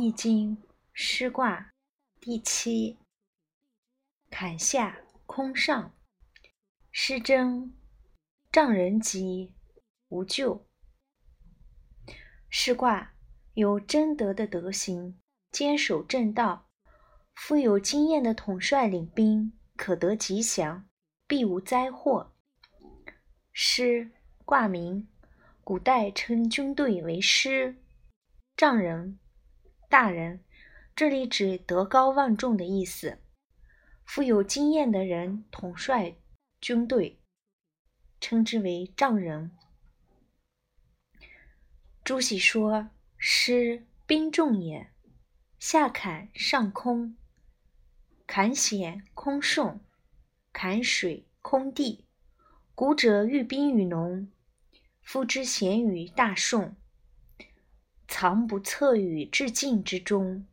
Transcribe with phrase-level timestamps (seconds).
[0.00, 1.72] 易经师卦
[2.20, 2.98] 第七，
[4.30, 5.94] 坎下空上，
[6.90, 7.74] 师贞，
[8.50, 9.54] 丈人吉，
[10.08, 10.66] 无咎。
[12.48, 13.14] 师卦
[13.54, 15.20] 有贞德的德行，
[15.52, 16.68] 坚守正道，
[17.34, 20.88] 富有经验的统帅领兵，可得吉祥，
[21.26, 22.32] 必无灾祸。
[23.52, 24.10] 师
[24.44, 25.08] 卦名，
[25.62, 27.76] 古代称军队为师，
[28.56, 29.20] 丈人。
[29.94, 30.42] 大人，
[30.96, 33.20] 这里指德高望重的意思。
[34.04, 36.16] 富有经验的人统帅
[36.60, 37.20] 军队，
[38.20, 39.52] 称之为丈人。
[42.02, 44.90] 朱熹说：“师兵众也，
[45.60, 47.16] 下坎上空，
[48.26, 49.78] 坎险空顺，
[50.52, 52.04] 坎水空地。
[52.74, 54.28] 古者寓兵于农，
[55.02, 56.74] 夫之贤于大顺。”
[58.06, 60.46] 藏不测于至境之中。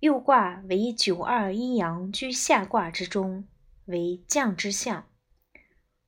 [0.00, 3.48] 右卦为九二阴阳居下卦之中，
[3.86, 5.04] 为降之象；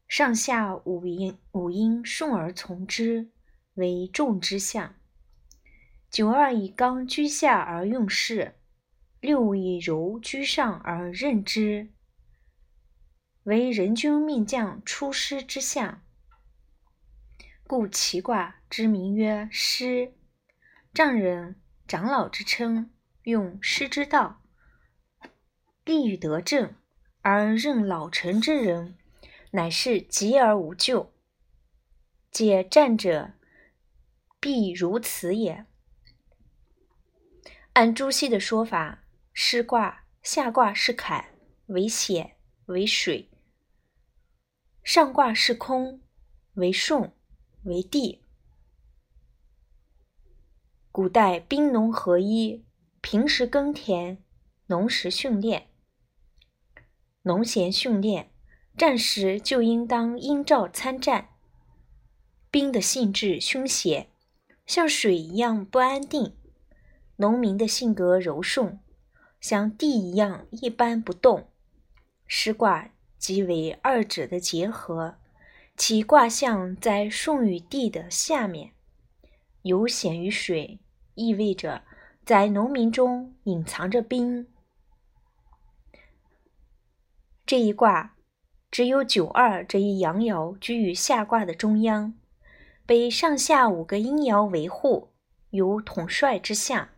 [0.07, 3.31] 上下五阴五阴顺而从之，
[3.75, 4.95] 为重之象。
[6.11, 8.57] 九二以刚居下而用事，
[9.21, 11.89] 六以柔居上而任之，
[13.45, 16.03] 为人君命将出师之象。
[17.67, 20.13] 故其卦之名曰师。
[20.99, 21.55] 丈人、
[21.87, 22.91] 长老之称，
[23.23, 24.43] 用师之道，
[25.85, 26.75] 立于德正，
[27.23, 28.99] 而任老成之人，
[29.53, 31.13] 乃是吉而无咎。
[32.33, 33.35] 解战者，
[34.41, 35.67] 必如此也。
[37.75, 41.27] 按朱熹的说法，师卦下卦是坎，
[41.67, 42.35] 为险，
[42.67, 43.29] 为水；
[44.83, 46.03] 上卦是空，
[46.55, 47.13] 为顺，
[47.63, 48.25] 为地。
[50.91, 52.65] 古代兵农合一，
[53.01, 54.19] 平时耕田，
[54.67, 55.69] 农时训练。
[57.23, 58.31] 农闲训练，
[58.77, 61.29] 战时就应当应召参战。
[62.51, 64.09] 兵的性质凶险，
[64.67, 66.33] 像水一样不安定；
[67.17, 68.81] 农民的性格柔顺，
[69.41, 71.49] 像地一样一般不动。
[72.27, 75.17] 师卦即为二者的结合，
[75.77, 78.73] 其卦象在顺与地的下面，
[79.63, 80.81] 有险于水。
[81.19, 81.83] 意味着
[82.25, 84.47] 在农民中隐藏着兵。
[87.45, 88.15] 这一卦
[88.71, 92.15] 只有九二这一阳爻居于下卦的中央，
[92.87, 95.13] 被上下五个阴爻维护，
[95.51, 96.91] 有统帅之象。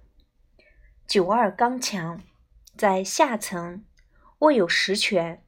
[1.06, 2.20] 九二刚强，
[2.76, 3.84] 在下层
[4.40, 5.38] 握有实权；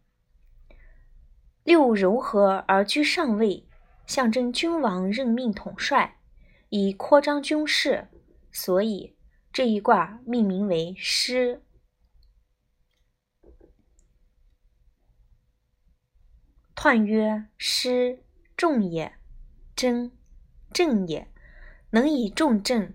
[1.63, 3.69] 六柔和而居上位，
[4.07, 6.17] 象征君王任命统帅，
[6.71, 8.09] 以扩张军事。
[8.53, 9.17] 所以
[9.53, 11.63] 这一卦命名为师。
[16.77, 18.25] 彖曰：师
[18.57, 19.15] 重也，
[19.77, 20.11] 真
[20.73, 21.33] 正也，
[21.91, 22.93] 能以重正，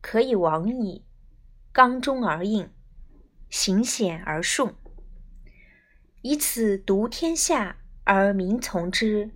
[0.00, 1.04] 可以王矣。
[1.72, 2.70] 刚中而应，
[3.50, 4.74] 行险而顺，
[6.22, 9.30] 以此独天下而民从之，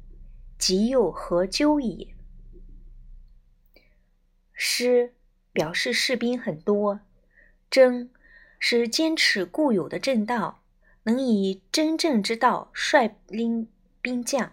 [0.59, 2.15] 即又何咎矣？
[4.53, 5.16] 师。
[5.56, 7.00] 表示士兵很多，
[7.71, 8.11] 真
[8.59, 10.61] 是坚持固有的正道，
[11.05, 13.66] 能以真正之道率领
[14.03, 14.53] 兵将，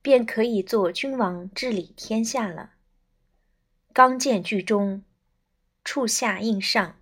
[0.00, 2.74] 便可以做君王治理天下了。
[3.92, 5.02] 刚健居中，
[5.82, 7.00] 处下应上，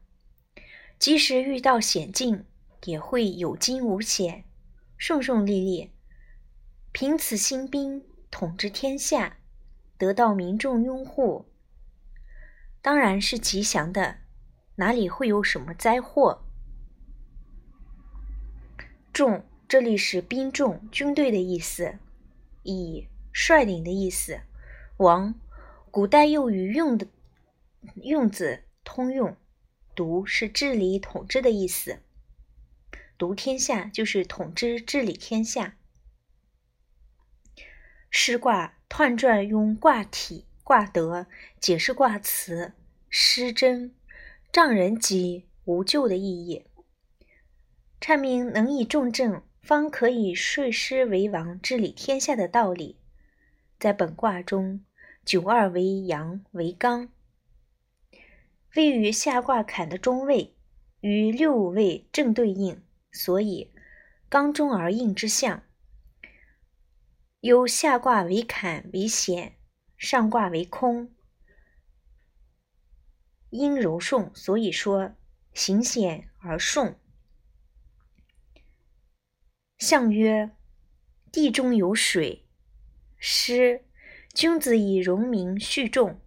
[0.98, 2.46] 即使遇到险境，
[2.86, 4.44] 也会有惊无险，
[4.96, 5.90] 顺顺利利。
[6.92, 9.36] 凭此兴兵，统治天下，
[9.98, 11.44] 得到民众拥护。
[12.84, 14.18] 当然是吉祥的，
[14.74, 16.44] 哪里会有什么灾祸？
[19.10, 21.98] 众这里是兵众、军队的意思，
[22.62, 24.42] 以率领的意思。
[24.98, 25.34] 王，
[25.90, 27.06] 古代用于用的
[28.02, 29.34] 用字通用。
[29.94, 32.00] 独是治理、统治的意思。
[33.16, 35.78] 独天下就是统治、治理天下。
[38.10, 40.44] 师卦彖传用卦体。
[40.64, 41.26] 卦德
[41.60, 42.72] 解释卦辞，
[43.10, 43.94] 失真，
[44.50, 46.64] 丈人吉，无咎的意义，
[48.00, 52.98] 阐明能以重政，方可以顺师为王，治理天下的道理。
[53.78, 54.82] 在本卦中，
[55.22, 57.10] 九二为阳为刚，
[58.74, 60.54] 位于下卦坎的中位，
[61.00, 62.82] 与六五位正对应，
[63.12, 63.70] 所以
[64.30, 65.62] 刚中而应之象。
[67.40, 69.56] 有下卦为坎为险。
[70.04, 71.10] 上卦为空，
[73.48, 75.16] 因柔顺，所以说
[75.54, 77.00] 行险而顺。
[79.78, 80.50] 象曰：
[81.32, 82.46] 地中有水，
[83.16, 83.86] 湿。
[84.34, 86.20] 君子以荣名蓄众。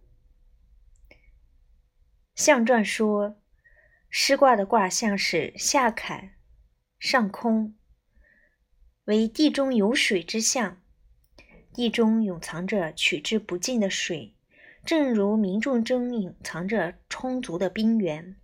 [2.34, 3.40] 象传说，
[4.10, 6.36] 师卦的卦象是下坎
[6.98, 7.78] 上空，
[9.04, 10.82] 为地中有水之象。
[11.78, 14.34] 地中永藏着取之不尽的水，
[14.84, 18.36] 正如民众中隐藏着充足的兵源。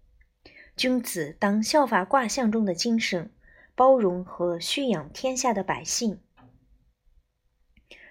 [0.77, 3.33] 君子当效法卦象中的精神，
[3.73, 6.21] 包容和蓄养天下的百姓。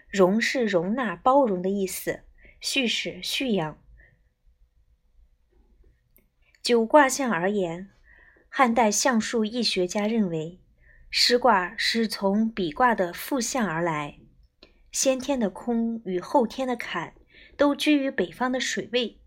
[0.08, 2.24] 容是容纳、包容的意思，
[2.58, 3.78] 蓄是蓄养。
[6.60, 7.90] 就卦象而言，
[8.48, 10.58] 汉代象数易学家认为，
[11.10, 14.18] 师卦是从比卦的复象而来。
[14.92, 17.14] 先天的空与后天的坎
[17.56, 19.22] 都居于北方的水位，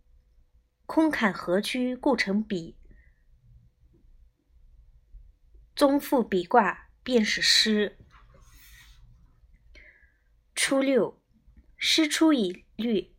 [0.86, 2.78] 空坎合居，故成比。
[5.76, 7.98] 宗父比卦，便是师。
[10.54, 11.20] 初六，
[11.76, 13.16] 师出以律，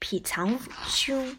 [0.00, 1.38] 否藏凶。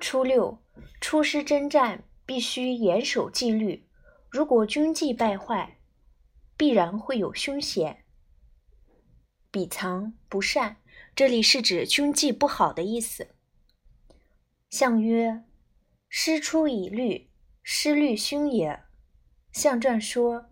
[0.00, 0.60] 初六，
[1.00, 3.88] 出师征战必须严守纪律，
[4.28, 5.78] 如果军纪败坏，
[6.64, 8.06] 必然会有凶险。
[9.50, 10.78] 比藏不善，
[11.14, 13.34] 这里是指军纪不好的意思。
[14.70, 15.44] 象曰：
[16.08, 17.28] 师出以律，
[17.62, 18.82] 师律凶也。
[19.52, 20.46] 象传说。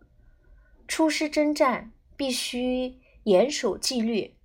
[0.86, 4.36] 出师征战必须严守纪律，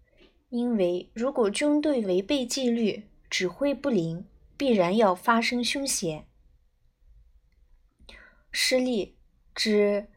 [0.47, 4.25] 因为如果军队违背纪律，指挥不灵，
[4.55, 6.29] 必然要发生凶险。
[8.53, 9.17] 失利
[9.53, 10.07] 指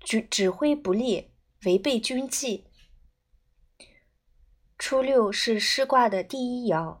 [0.00, 1.30] 指指挥不力，
[1.64, 2.66] 违背军纪。
[4.78, 7.00] 初六是师卦的第一爻，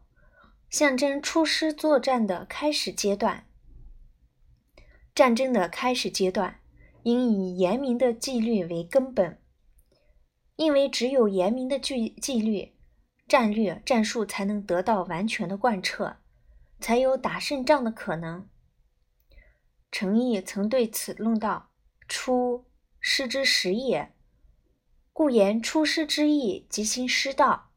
[0.68, 3.46] 象征出师作战的开始阶段。
[5.14, 6.60] 战争的开始阶段。
[7.04, 9.40] 应以严明的纪律为根本，
[10.56, 12.76] 因为只有严明的纪纪律，
[13.26, 16.18] 战略战术才能得到完全的贯彻，
[16.78, 18.46] 才有打胜仗的可能。
[19.90, 21.70] 程颐曾对此论道
[22.06, 22.66] ：“出
[23.00, 24.14] 师之始也，
[25.12, 27.72] 故言出师之意即行师道，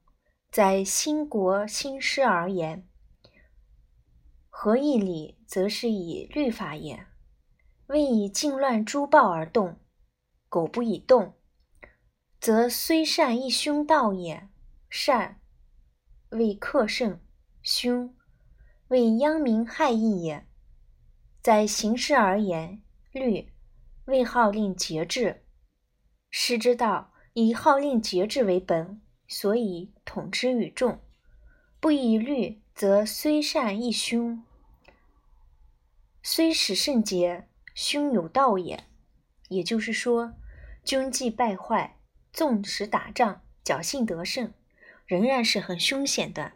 [0.52, 2.88] 在兴国兴师而言，
[4.50, 7.08] 合义理，则是以律法也。”
[7.88, 9.78] 未以境乱诸暴而动，
[10.48, 11.36] 苟不以动，
[12.40, 14.50] 则虽善亦凶道也。
[14.90, 15.42] 善
[16.30, 17.20] 为克胜，
[17.62, 18.16] 凶
[18.88, 20.48] 为殃民害义也。
[21.42, 22.82] 在行事而言，
[23.12, 23.53] 律
[24.06, 25.44] 为号令节制。
[26.30, 31.00] 师之道以号令节制为本，所以统之于众。
[31.80, 34.44] 不以律，则虽善亦凶，
[36.22, 37.48] 虽使圣洁。
[37.76, 38.86] 凶有道也，
[39.50, 40.36] 也就是说，
[40.84, 41.98] 军纪败坏，
[42.32, 44.54] 纵使打仗侥幸得胜，
[45.08, 46.54] 仍然是很凶险的。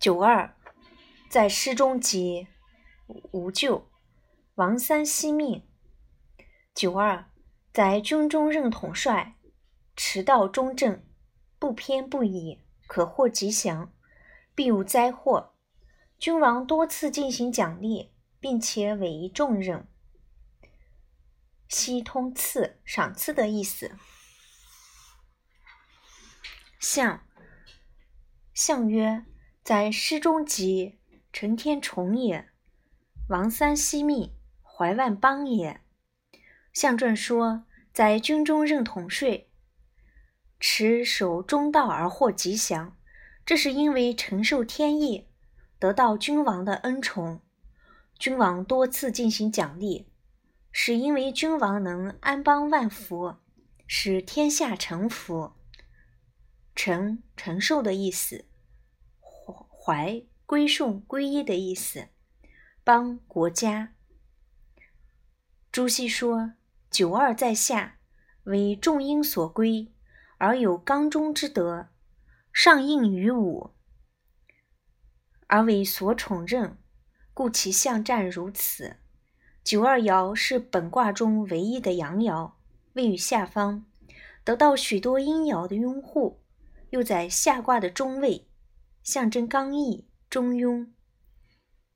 [0.00, 0.56] 九二，
[1.28, 2.48] 在诗中即
[3.30, 3.89] 无咎，
[4.60, 5.66] 王三惜命。
[6.74, 7.30] 九二，
[7.72, 9.38] 在军中任统帅，
[9.96, 11.02] 持道中正，
[11.58, 13.90] 不偏不倚，可获吉祥，
[14.54, 15.54] 必无灾祸。
[16.18, 19.88] 君王多次进行奖励，并且委以重任，
[21.66, 23.96] 悉通赐赏赐的意思。
[26.78, 27.26] 象
[28.52, 29.24] 象曰：
[29.64, 30.98] 在诗中即
[31.32, 32.50] 承天宠也，
[33.30, 34.34] 王三惜命，
[34.80, 35.82] 怀万邦也。
[36.72, 39.44] 象传说，在军中任统帅，
[40.58, 42.96] 持守中道而获吉祥，
[43.44, 45.28] 这是因为承受天意。
[45.78, 47.42] 得到君王的恩宠，
[48.18, 50.08] 君王多次进行奖励，
[50.72, 53.36] 是因为君王能安邦万福，
[53.86, 55.52] 使天下臣服。
[56.74, 58.46] 承承受的意思，
[59.84, 62.08] 怀归顺归依的意思，
[62.82, 63.92] 邦国家。
[65.80, 66.52] 朱熹说
[66.92, 67.96] ：“九二在下，
[68.44, 69.90] 为众英所归，
[70.36, 71.88] 而有刚中之德，
[72.52, 73.70] 上应于武。”
[75.48, 76.76] 而为所宠任，
[77.32, 78.96] 故其象战如此。
[79.64, 82.52] 九二爻是本卦中唯一的阳爻，
[82.92, 83.86] 位于下方，
[84.44, 86.42] 得到许多阴爻的拥护，
[86.90, 88.46] 又在下卦的中位，
[89.02, 90.88] 象征刚毅中庸，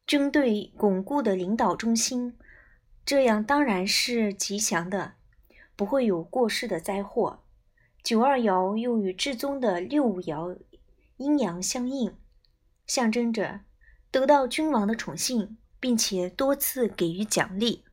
[0.06, 2.38] 军队巩固的领导中心，
[3.04, 5.14] 这样当然是吉祥的，
[5.76, 7.44] 不会有过世的灾祸。
[8.02, 10.58] 九二爻又与至尊的六五爻
[11.16, 12.16] 阴阳相应，
[12.86, 13.60] 象征着
[14.10, 17.84] 得到君王的宠幸，并且多次给予奖励。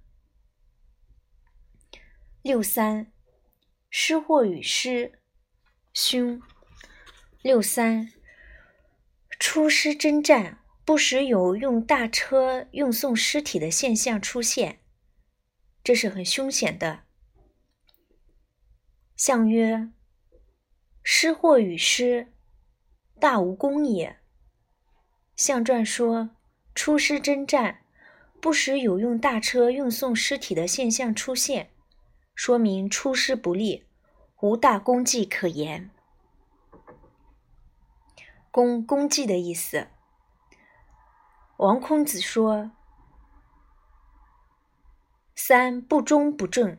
[2.41, 3.12] 六三，
[3.89, 5.13] 失货与失，
[5.94, 6.41] 凶。
[7.41, 8.12] 六三，
[9.39, 14.80] 出师征战，不时有用大车运送尸体的现象出现，
[15.83, 17.03] 这是很凶险的。
[19.15, 19.89] 相曰：
[21.03, 22.31] 失货与失，
[23.19, 24.17] 大无功也。
[25.35, 26.31] 相传说
[26.75, 27.81] 出师征战，
[28.39, 31.71] 不时有用大车运送尸体的现象出现。
[32.33, 33.85] 说明出师不利，
[34.41, 35.91] 无大功绩可言。
[38.50, 39.88] 功功绩的意思。
[41.57, 42.71] 王孔子说
[45.43, 46.77] ：“三不忠不正，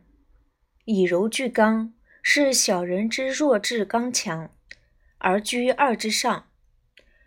[0.84, 4.54] 以柔拒刚，是小人之弱智刚强，
[5.18, 6.48] 而居二之上，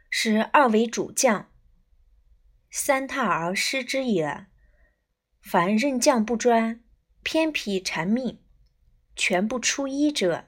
[0.09, 1.51] 使二为主将。
[2.71, 4.45] 三踏而失之也。
[5.41, 6.81] 凡任将不专。”
[7.21, 8.39] 偏僻缠命，
[9.17, 10.47] 全不出一者，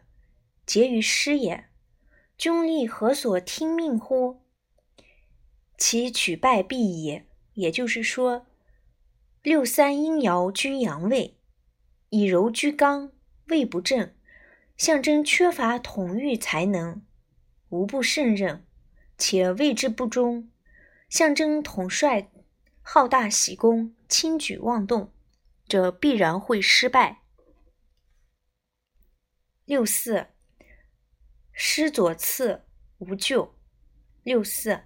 [0.65, 1.65] 结于师也。
[2.37, 4.41] 君立何所听命乎？
[5.77, 7.23] 其取败必矣。
[7.55, 8.47] 也就是说，
[9.47, 11.37] 六三阴爻居阳位，
[12.09, 13.13] 以柔居刚，
[13.45, 14.13] 位不正，
[14.75, 17.01] 象征缺乏统御才能，
[17.69, 18.65] 无不胜任，
[19.17, 20.51] 且位置不中，
[21.07, 22.29] 象征统帅
[22.81, 25.13] 好大喜功，轻举妄动。
[25.65, 27.21] 这必然会失败。
[29.63, 30.27] 六四，
[31.53, 32.65] 师左次
[32.97, 33.55] 无咎。
[34.23, 34.83] 六四，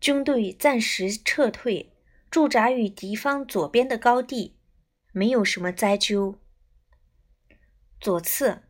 [0.00, 1.91] 军队暂时撤退，
[2.32, 4.56] 驻扎于敌方左边的高地，
[5.12, 6.40] 没有什么灾咎。
[8.00, 8.62] 左次，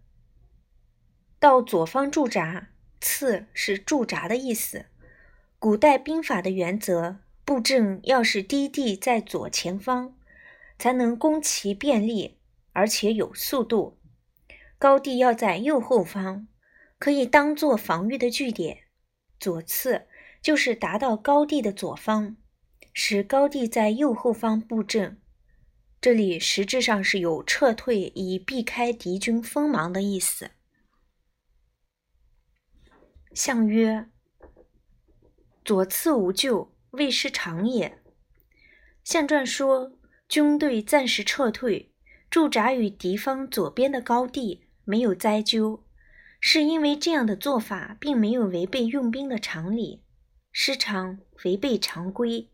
[1.39, 4.87] 到左方驻扎，次是驻扎的意思。
[5.61, 10.19] 古代兵法的原则，布阵要是低地在左前方。
[10.79, 12.41] 才能攻其便利，
[12.73, 14.01] 而且有速度。
[14.77, 16.49] 高地要在右后方，
[16.99, 18.79] 可以当做防御的据点。
[19.39, 20.09] 左次
[20.41, 22.37] 就是达到高地的左方，
[22.93, 25.21] 使高地在右后方布阵。
[26.01, 30.51] 这里实质上是有撤退以避开敌军锋芒的意思。
[33.35, 34.09] 相曰：
[35.65, 38.03] 左次无救，未失常也。
[39.03, 39.99] 象传说。
[40.29, 41.93] 军队暂时撤退，
[42.31, 45.85] 驻扎于敌方左边的高地，没有灾咎，
[46.41, 50.03] 是因为这样的做法并没有违背用兵的常理，
[50.51, 52.51] 失常违背常规。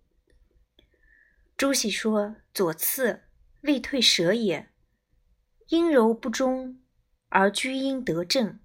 [1.59, 3.25] 朱熹说：“左次
[3.63, 4.69] 未退舍也，
[5.71, 6.81] 阴柔不中
[7.31, 8.61] 而居阴得正，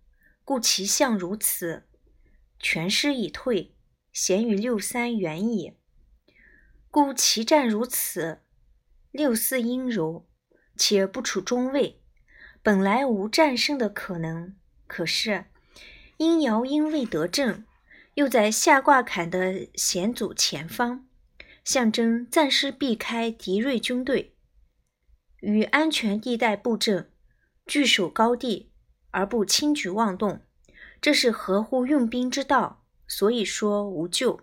[0.45, 1.85] 故其象如此。
[2.59, 3.75] 全师已退，
[4.11, 5.73] 贤于六三远矣，
[6.91, 8.43] 故其战如此。”
[9.09, 10.27] 六四阴柔，
[10.77, 12.03] 且不处中位，
[12.61, 14.55] 本来无战胜的可能。
[14.85, 15.45] 可是
[16.17, 17.65] 阴爻因未得正，
[18.13, 21.07] 又在下卦坎的险阻前方，
[21.63, 24.35] 象征暂时避开敌锐军队，
[25.39, 27.11] 于安全地带布阵，
[27.65, 28.71] 据守高地
[29.11, 30.45] 而不轻举妄动，
[31.01, 32.85] 这是合乎用兵之道。
[33.05, 34.39] 所以说无救。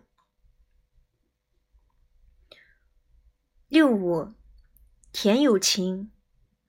[3.69, 4.35] 六五。
[5.13, 6.13] 田有情，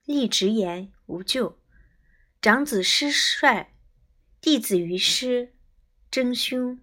[0.04, 1.60] 立直言无咎。
[2.40, 3.76] 长子失帅，
[4.40, 5.54] 弟子于师，
[6.10, 6.80] 争凶。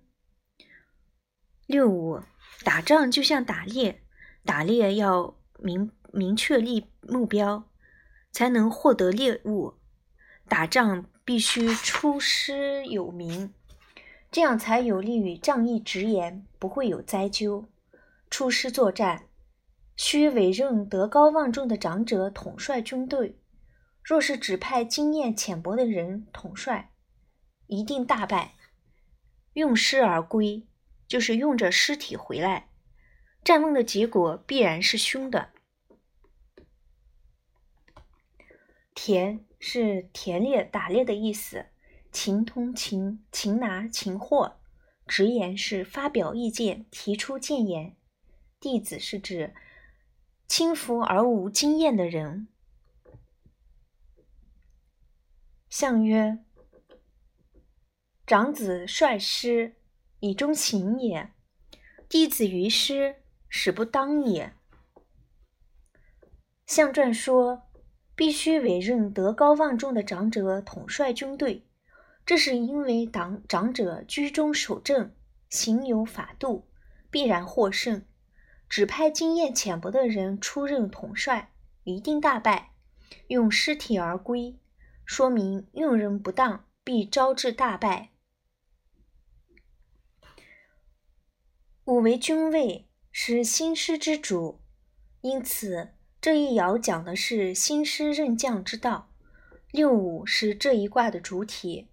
[1.65, 2.21] 六五，
[2.63, 4.01] 打仗就像打猎，
[4.45, 7.69] 打猎要明明确立目标，
[8.31, 9.75] 才能获得猎物。
[10.47, 13.53] 打仗必须出师有名，
[14.31, 17.65] 这样才有利于仗义直言，不会有灾咎。
[18.29, 19.25] 出师作战。
[19.95, 23.37] 需委任德高望重的长者统帅军队。
[24.01, 26.93] 若是指派经验浅薄的人统帅，
[27.67, 28.53] 一定大败。
[29.55, 30.65] 用师而归，
[31.09, 32.69] 就是用着尸体回来。
[33.43, 35.49] 战问的结果必然是凶的。
[38.95, 41.65] 田是田猎、打猎的意思。
[42.11, 44.59] 擒通擒，擒拿，擒获。
[45.05, 47.97] 直言是发表意见，提出谏言。
[48.59, 49.53] 弟子是指。
[50.47, 52.47] 轻浮而无经验的人。
[55.69, 56.39] 相曰：
[58.25, 59.75] 长子率师，
[60.19, 61.31] 以忠行也；
[62.09, 64.53] 弟子于师，使不当也。
[66.65, 67.63] 相传说，
[68.15, 71.65] 必须委任德高望重的长者统帅军队，
[72.25, 75.15] 这是因为党长者居中守正，
[75.49, 76.67] 行有法度，
[77.09, 78.05] 必然获胜。
[78.67, 81.51] 指派经验浅薄的人出任统帅，
[81.85, 82.73] 一定大败，
[83.27, 84.59] 用尸体而归，
[85.05, 88.08] 说明用人不当，必招致大败。
[91.89, 94.59] 五为君位，是新师之主，
[95.21, 95.89] 因此
[96.21, 99.09] 这一爻讲的是新师任将之道。
[99.71, 101.87] 六五是这一卦的主体，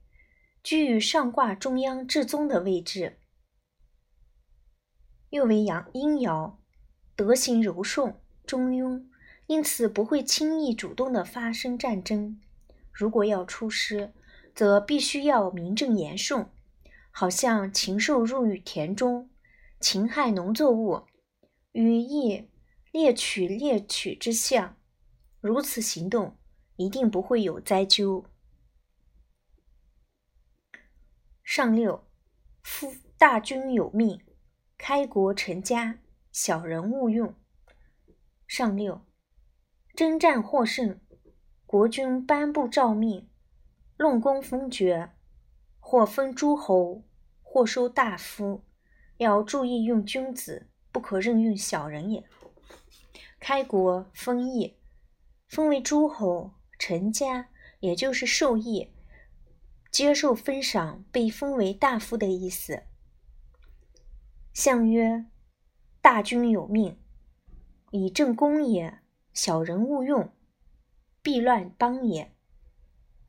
[0.63, 3.17] 居于上卦中央至宗的位置，
[5.31, 6.57] 又为阳阴爻。
[7.15, 9.03] 德行柔顺、中庸，
[9.47, 12.39] 因此不会轻易主动的发生战争。
[12.93, 14.13] 如果要出师，
[14.55, 16.51] 则必须要名正言顺，
[17.11, 19.31] 好像禽兽入于田中，
[19.81, 21.07] 侵害农作物，
[21.73, 22.49] 羽翼
[22.93, 24.77] 猎取猎取之象。
[25.41, 26.37] 如此行动，
[26.77, 28.25] 一定不会有灾咎。
[31.45, 32.09] 上六，
[32.63, 34.21] 夫大军有命，
[34.77, 36.01] 开国成家。
[36.33, 37.35] 小人勿用。
[38.47, 39.07] 上六，
[39.95, 41.01] 征战获胜，
[41.65, 43.31] 国君颁布诏命，
[43.97, 45.13] 论功封爵，
[45.81, 47.05] 或封诸侯，
[47.41, 48.66] 或收大夫，
[49.19, 52.25] 要注意用君子，不可任用小人也。
[53.41, 54.77] 开国封邑，
[55.49, 57.49] 封为诸侯，成家，
[57.81, 58.93] 也就是受邑，
[59.91, 62.83] 接受封赏，被封为大夫的意思。
[64.53, 65.27] 相曰。
[66.03, 66.97] 大军有命，
[67.91, 69.01] 以正宫也；
[69.33, 70.33] 小人勿用，
[71.21, 72.33] 必乱邦也。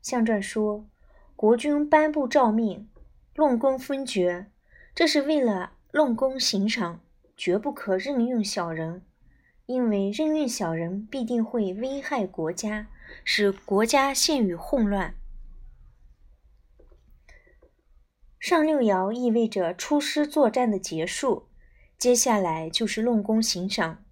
[0.00, 0.88] 象传说，
[1.34, 2.88] 国君颁布诏命，
[3.34, 4.52] 论功封爵，
[4.94, 7.00] 这是为了论功行赏，
[7.36, 9.02] 绝不可任用小人，
[9.66, 12.88] 因为任用小人必定会危害国家，
[13.24, 15.14] 使国家陷于混乱。
[18.38, 21.48] 上六爻意味着出师作战的结束。
[21.98, 24.04] 接下来就是论功行赏，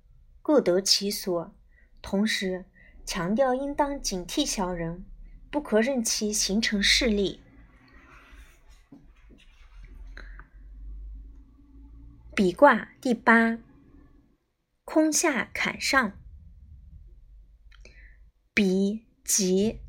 [0.43, 1.55] 各得其所。
[2.03, 2.65] 同时
[3.05, 5.05] 强调应当警惕小人，
[5.51, 7.41] 不可任其形成势力。
[12.37, 13.59] 比卦第八，
[14.85, 16.21] 空下坎上。
[18.53, 19.81] 比吉，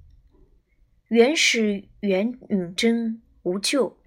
[1.10, 3.98] 原始元允贞无咎，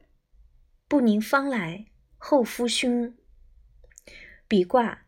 [0.88, 1.84] 不宁方来，
[2.16, 3.14] 后夫凶。
[4.48, 5.02] 比卦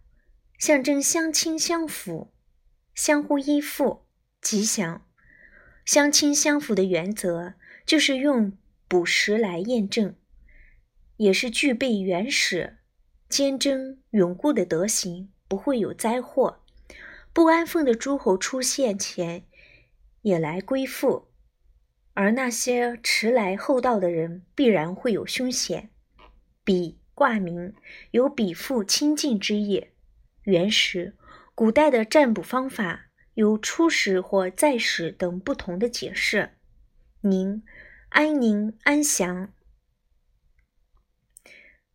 [0.58, 2.34] 象征相亲相辅、
[2.94, 4.04] 相互依附、
[4.42, 5.06] 吉祥。
[5.86, 7.54] 相亲相辅的原则
[7.86, 10.14] 就是用卜时来验证，
[11.16, 12.76] 也是具备原始、
[13.32, 16.60] 坚贞、永固的德行，不会有灾祸。
[17.32, 19.46] 不安分的诸侯出现前
[20.20, 21.28] 也来归附，
[22.12, 25.88] 而那些迟来后到的人必然会有凶险。
[26.62, 26.98] 比。
[27.14, 27.74] 卦名
[28.12, 29.88] 有比附亲近之意。
[30.44, 31.14] 原始
[31.54, 36.54] 古代的占卜方法有初始或再始等不同的解释。
[37.20, 37.62] 宁，
[38.08, 39.52] 安宁安详。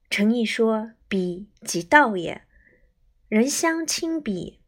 [0.09, 2.43] 诚意说：“彼即道也，
[3.27, 4.61] 人相亲比，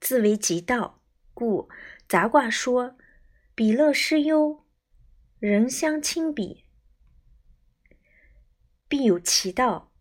[0.00, 1.02] 自为即道。
[1.34, 1.68] 故
[2.08, 2.96] 杂卦说：
[3.54, 4.64] 彼乐失忧，
[5.38, 6.64] 人相亲比。”
[8.88, 9.92] 必有其道，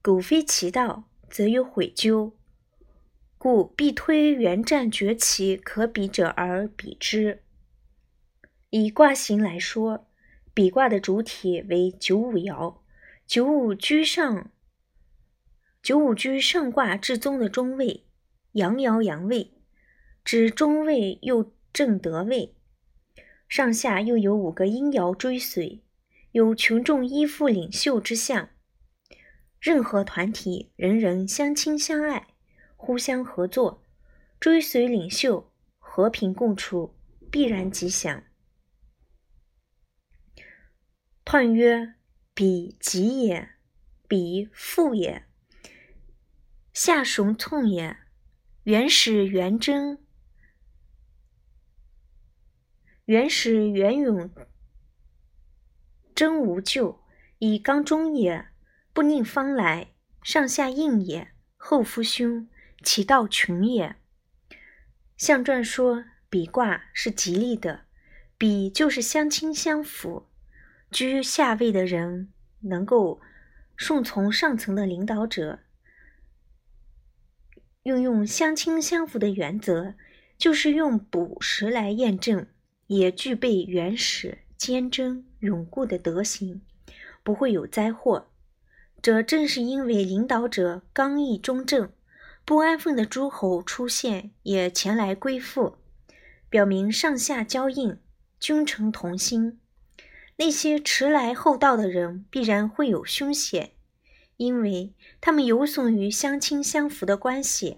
[0.00, 2.36] 苟非其道，则有悔咎。
[3.36, 7.42] 故必推元战崛起可比者而比之。
[8.70, 10.08] 以卦形来说，
[10.54, 12.79] 比卦的主体为九五爻，
[13.30, 14.50] 九五居上，
[15.80, 18.04] 九五居上卦至宗的中位，
[18.54, 19.52] 阳爻阳位，
[20.24, 22.56] 指中位又正德位，
[23.48, 25.84] 上下又有五个阴爻追随。
[26.32, 28.50] 有群众依附领袖之象，
[29.60, 32.34] 任何团体人人相亲相爱，
[32.74, 33.86] 互相合作，
[34.40, 36.96] 追随领袖，和平共处，
[37.30, 38.24] 必然吉祥。
[41.24, 41.94] 彖曰：
[42.40, 43.50] 彼吉也，
[44.08, 45.26] 彼富也，
[46.72, 47.98] 下雄痛也，
[48.62, 49.98] 原始元贞，
[53.04, 54.30] 原始元永。
[56.14, 57.02] 真无咎，
[57.40, 58.46] 以刚中也，
[58.94, 62.48] 不宁方来，上下应也，后夫凶，
[62.82, 63.96] 其道穷也。
[65.18, 67.84] 象传说，比卦是吉利的，
[68.38, 70.29] 比就是相亲相辅，
[70.90, 73.20] 居下位的人能够
[73.76, 75.60] 顺从上层的领导者。
[77.84, 79.94] 运用相亲相辅的原则，
[80.36, 82.46] 就是用补实来验证，
[82.88, 84.38] 也具备原始。
[84.56, 86.60] 坚贞、永固的德行，
[87.22, 88.28] 不会有灾祸。
[89.00, 91.90] 这正是因为领导者刚毅中正，
[92.44, 95.78] 不安分的诸侯出现也前来归附，
[96.50, 97.98] 表明上下交应，
[98.38, 99.59] 君臣同心。
[100.40, 103.72] 那些迟来后到的人必然会有凶险，
[104.38, 107.76] 因为他们有损于相亲相扶的关系，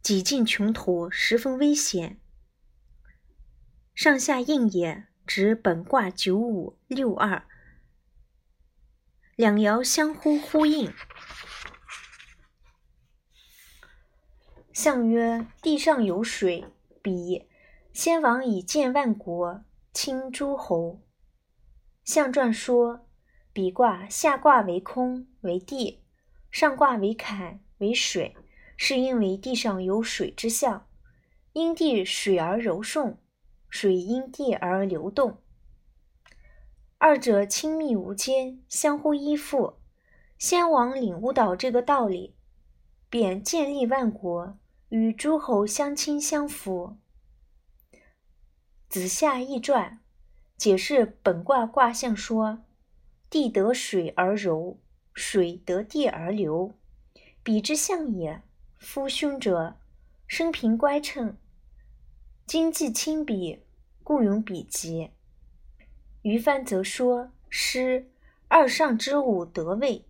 [0.00, 2.20] 几近穷途，十分危险。
[3.92, 7.44] 上下应也，指本卦九五六二。
[9.34, 10.92] 两爻相互呼应。
[14.72, 16.66] 象曰：地上有水，
[17.02, 17.48] 比
[17.92, 21.00] 先王以建万国，亲诸侯。
[22.04, 23.06] 象传说：
[23.52, 26.00] 比卦下卦为空，为地；
[26.50, 28.36] 上卦为坎，为水，
[28.76, 30.88] 是因为地上有水之象，
[31.52, 33.16] 因地水而柔顺，
[33.68, 35.38] 水因地而流动。
[36.98, 39.74] 二者亲密无间，相互依附。
[40.38, 42.34] 先王领悟到这个道理，
[43.08, 46.96] 便建立万国，与诸侯相亲相扶。
[48.88, 50.01] 子夏易传
[50.62, 52.62] 解释本卦卦象说：
[53.28, 54.78] 地得水而柔，
[55.12, 56.72] 水得地而流，
[57.42, 58.42] 彼之象也。
[58.78, 59.76] 夫凶者，
[60.28, 61.36] 生平乖称，
[62.46, 63.58] 经济轻鄙，
[64.04, 65.10] 故用比极。
[66.22, 68.12] 于帆则说：“师
[68.46, 70.06] 二上之五得位，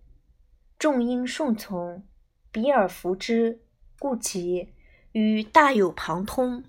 [0.79, 2.07] 众应顺从，
[2.51, 3.63] 比尔服之，
[3.99, 4.75] 故其
[5.13, 6.63] 与大有旁通。”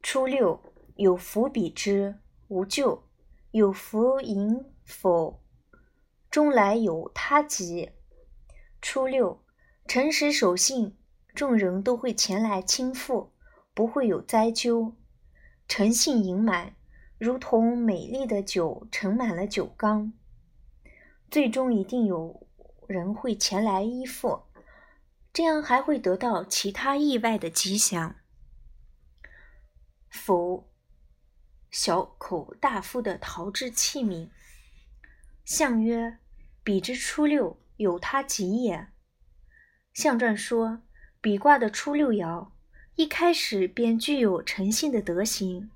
[0.00, 0.63] 初六，
[0.94, 3.02] 有福比之，无咎；
[3.50, 5.42] 有福盈否，
[6.30, 7.90] 终来有他吉。
[8.80, 9.42] 初六，
[9.86, 10.96] 诚实守信，
[11.34, 13.30] 众人都会前来倾覆，
[13.74, 14.94] 不会有灾咎。
[15.66, 16.76] 诚信盈满。
[17.16, 20.12] 如同美丽的酒盛满了酒缸，
[21.30, 22.46] 最终一定有
[22.86, 24.42] 人会前来依附，
[25.32, 28.16] 这样还会得到其他意外的吉祥。
[30.10, 30.68] 否，
[31.74, 34.28] 小口大腹的陶制器皿。
[35.44, 36.18] 象曰：
[36.62, 38.86] 比之初六，有他吉也。
[39.92, 40.82] 象传说，
[41.20, 42.50] 比卦的初六爻
[42.94, 45.72] 一开始便具有诚信的德行。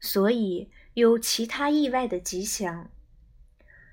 [0.00, 2.90] 所以有其他意外的吉祥。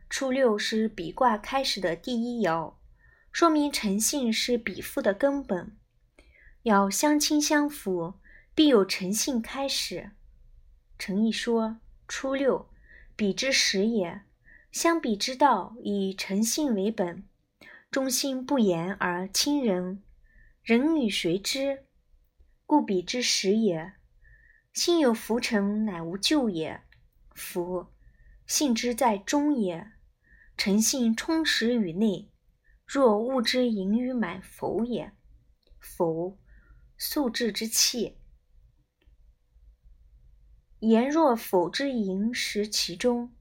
[0.10, 2.76] 初六是比卦开始的第一爻，
[3.30, 5.76] 说明诚信是比附的根本。
[6.64, 8.14] 要相亲相辅，
[8.56, 10.12] 必有诚信开始。
[11.02, 12.70] 诚意说：初六，
[13.16, 14.22] 彼之始也。
[14.72, 17.28] 相比之道，以诚信为本，
[17.90, 20.04] 忠心不言而亲仁，
[20.62, 21.88] 人与谁之？
[22.68, 23.94] 故彼之始也。
[24.74, 26.84] 心有浮沉，乃无咎也。
[27.34, 27.88] 夫
[28.46, 29.94] 信之在中也，
[30.56, 32.30] 诚信充实于内。
[32.86, 35.12] 若物之盈于满否也。
[35.80, 36.38] 否，
[36.96, 38.21] 素质之气。
[40.82, 43.32] 言若否之盈实其中，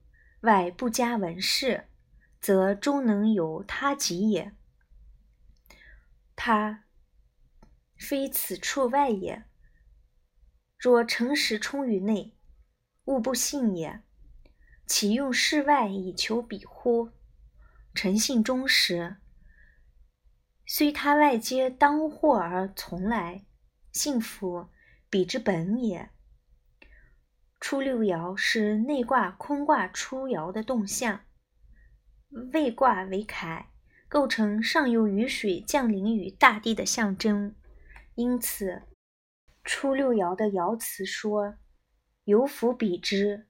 [0.41, 1.87] 外不加文饰，
[2.39, 4.53] 则终能有他吉也。
[6.35, 6.83] 他
[7.97, 9.43] 非此处外也。
[10.77, 12.35] 若诚实充于内，
[13.05, 14.03] 物不信也，
[14.85, 17.09] 岂用事外以求彼乎？
[17.95, 19.15] 诚信忠实，
[20.67, 23.45] 虽他外皆当祸而从来，
[23.91, 24.69] 幸福
[25.09, 26.10] 彼之本也。
[27.71, 31.21] 初六爻是内卦坤卦初爻的动向，
[32.51, 33.67] 未卦为坎，
[34.09, 37.55] 构成上游雨水降临于大地的象征，
[38.15, 38.81] 因此。
[39.63, 41.55] 初六爻的爻辞说
[42.25, 43.47] ：“有福比之”，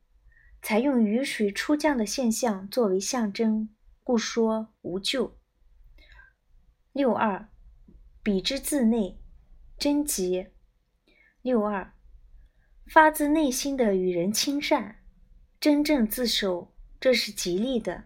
[0.62, 3.69] 采用雨水初降的现象作为象征，
[4.03, 5.39] 故说无咎。
[6.93, 7.49] 六二，
[8.21, 9.19] 比之自内，
[9.79, 10.49] 贞吉。
[11.41, 11.95] 六二，
[12.93, 14.97] 发自内心的与人亲善，
[15.62, 18.04] 真正自守，这是吉利的。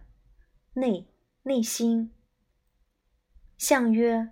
[0.74, 1.08] 内，
[1.42, 2.12] 内心。
[3.58, 4.28] 象曰：“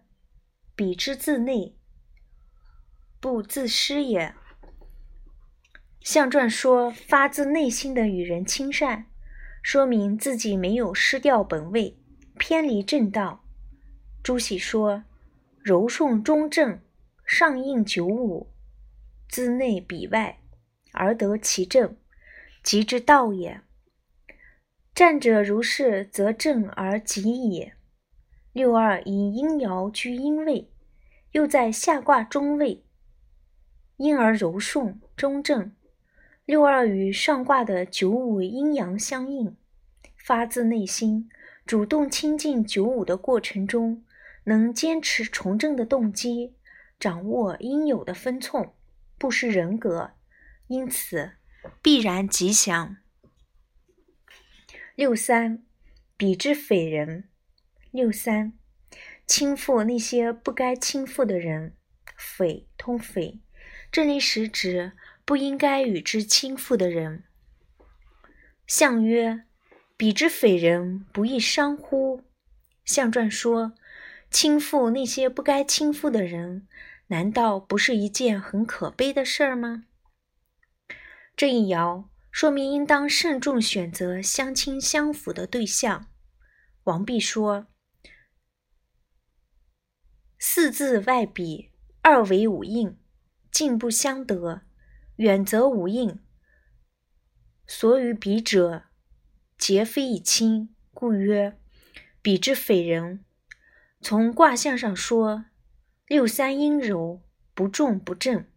[0.77, 1.77] 彼之自内。”
[3.19, 4.33] 不自失也。
[6.01, 9.07] 象传说发自内心的与人亲善，
[9.61, 11.99] 说明自己没有失掉本位，
[12.39, 13.45] 偏离正道。
[14.23, 15.03] 朱熹说
[15.59, 16.81] ：“柔顺中正，
[17.27, 18.53] 上应九五，
[19.29, 20.39] 自内比外，
[20.95, 21.97] 而得其正，
[22.63, 23.61] 即之道也。
[24.95, 27.75] 战者如是，则正而吉也。”
[28.55, 30.71] 六二以阴爻居阴位，
[31.33, 32.85] 又在下卦中位。
[33.97, 35.73] 因而柔顺中正，
[36.45, 39.57] 六二与上卦的九五阴阳相应，
[40.17, 41.29] 发自内心、
[41.67, 44.05] 主动亲近九五的过程中，
[44.45, 46.55] 能坚持从政的动机，
[47.01, 48.71] 掌握应有的分寸，
[49.19, 50.13] 不失人格，
[50.75, 51.35] 因此
[51.81, 52.97] 必然吉祥。
[54.97, 55.63] 六三，
[56.17, 57.29] 比之匪人。
[57.93, 58.55] 六三，
[59.25, 61.77] 倾覆那些不该倾覆的人。
[62.17, 63.41] 匪通匪，
[63.93, 64.93] 这里实指
[65.25, 67.23] 不应该与之倾覆的人。
[68.67, 69.45] 相曰：
[69.97, 72.25] 比之匪人，不亦伤乎？
[72.85, 73.75] 象传说，
[74.29, 76.67] 倾覆那些不该倾覆的人，
[77.07, 79.85] 难道不是一件很可悲的事儿吗？
[81.37, 82.07] 这一爻。
[82.35, 86.11] 说明应当慎重选择相亲相辅的对象。
[86.83, 87.69] 王弼说
[90.37, 91.71] ：“四字外比，
[92.03, 92.99] 二为五应，
[93.53, 94.63] 近不相得；
[95.19, 96.19] 远则五应，
[97.69, 98.87] 所与比者，
[99.57, 100.75] 皆非以亲。
[100.93, 101.57] 故曰：
[102.21, 103.25] 比之匪人。
[104.01, 105.45] 从卦象上说，
[106.09, 107.23] 六三阴柔，
[107.55, 108.51] 不重不正，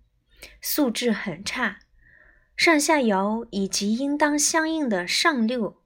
[0.59, 1.81] 素质很差。”
[2.57, 5.79] 上下爻以及应当相应的上六，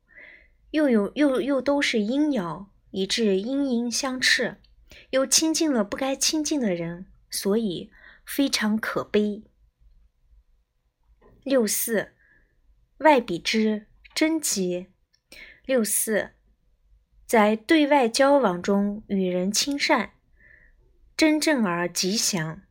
[0.72, 4.56] 又有又又都是阴爻，以致阴阴相斥，
[5.10, 7.92] 又亲近了不该亲近的人，所以
[8.26, 9.44] 非常可悲。
[11.44, 12.14] 六四，
[13.00, 14.88] 外比之贞吉。
[15.66, 16.32] 六四，
[17.26, 20.14] 在对外交往中与人亲善，
[21.18, 22.62] 真正而吉祥。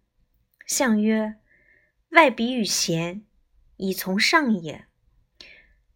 [0.66, 1.36] 象曰：
[2.12, 3.26] 外比与贤。
[3.82, 4.84] 以从上也。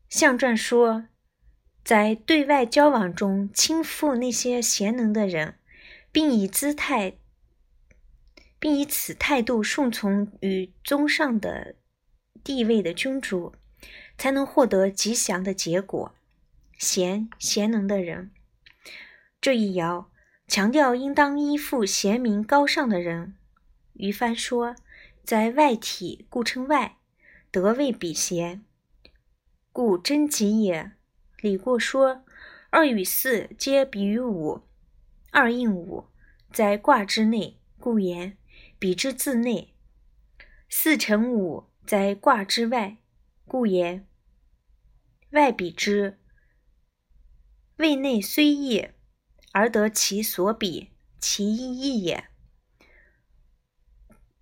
[0.09, 1.05] 象传说，
[1.85, 5.59] 在对外交往中倾覆那些贤能的人，
[6.11, 7.19] 并以姿态，
[8.59, 11.75] 并以此态度顺从于宗上的
[12.43, 13.55] 地位的君主，
[14.17, 16.15] 才能获得吉祥的结果。
[16.79, 18.31] 贤贤能的人，
[19.43, 20.07] 这一爻
[20.49, 23.37] 强调应当依附贤明高尚的人。
[23.93, 24.75] 于帆说，
[25.23, 26.97] 在外体故称外。
[27.55, 28.65] 德位比贤，
[29.71, 30.91] 故贞吉也。
[31.39, 32.25] 李过说
[32.71, 34.63] ：“二与四皆比于五，
[35.31, 36.09] 二应五，
[36.53, 38.37] 在卦之内，故言
[38.77, 39.73] 比之自内；
[40.69, 42.97] 四乘五，在卦之外，
[43.45, 44.05] 故言
[45.31, 46.19] 外比之。
[47.77, 48.89] 位内虽异，
[49.53, 50.91] 而得其所比，
[51.21, 52.25] 其意义也。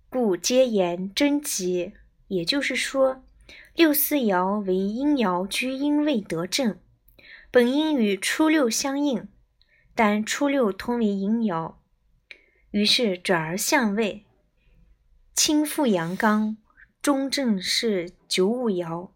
[0.09, 1.93] 故皆言贞吉。”
[2.33, 3.23] 也就是说，
[3.75, 6.79] 六四爻为阴爻居阴位得正，
[7.51, 9.27] 本应与初六相应，
[9.93, 11.75] 但初六通为阴爻，
[12.71, 14.25] 于是转而相位，
[15.35, 16.57] 亲附阳刚，
[17.01, 19.11] 中正是九五爻，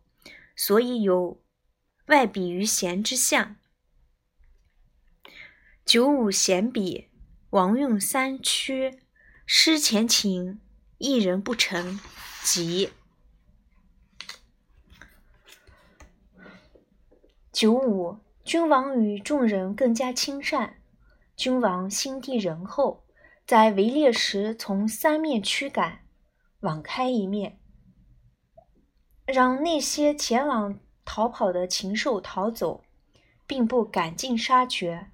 [0.56, 1.42] 所以有
[2.08, 3.56] 外比于贤之象。
[5.86, 7.08] 九五贤比，
[7.52, 9.00] 王用三缺，
[9.46, 10.60] 失前情，
[10.98, 12.00] 一人不成，
[12.44, 12.90] 吉。
[17.58, 20.80] 九五，君王与众人更加亲善。
[21.36, 23.04] 君王心地仁厚，
[23.48, 26.06] 在围猎时从三面驱赶，
[26.60, 27.60] 网开一面，
[29.26, 32.84] 让那些前往逃跑的禽兽逃走，
[33.48, 35.10] 并不赶尽杀绝。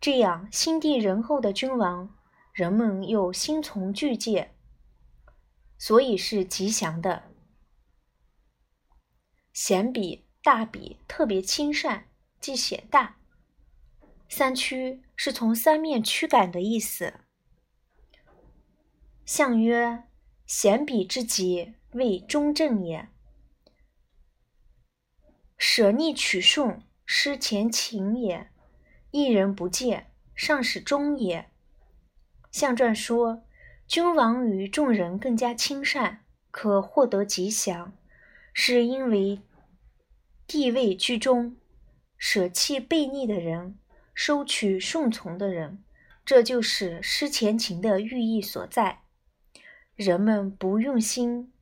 [0.00, 2.12] 这样心地仁厚的君王，
[2.52, 4.56] 人们又心从惧戒，
[5.78, 7.22] 所以是吉祥的。
[9.52, 10.25] 贤比。
[10.46, 12.06] 大比特别亲善，
[12.38, 13.16] 即显大。
[14.28, 17.14] 三驱是从三面驱赶的意思。
[19.24, 20.04] 象曰：
[20.46, 23.08] 贤比之极，谓中正也。
[25.58, 28.48] 舍逆取顺，失前情也。
[29.10, 31.50] 一人不见，尚使忠也。
[32.52, 33.42] 象传说，
[33.88, 37.92] 君王与众人更加亲善，可获得吉祥，
[38.52, 39.40] 是因为。
[40.46, 41.56] 地位居中，
[42.16, 43.78] 舍弃悖逆的人，
[44.14, 45.82] 收取顺从的人，
[46.24, 49.00] 这就是失前情的寓意所在。
[49.96, 51.52] 人们不用心，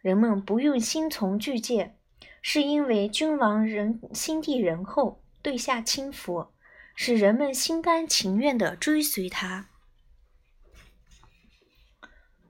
[0.00, 1.96] 人们不用心从具戒，
[2.40, 6.48] 是因为君王人心地仁厚，对下轻浮，
[6.96, 9.68] 使人们心甘情愿地追随他。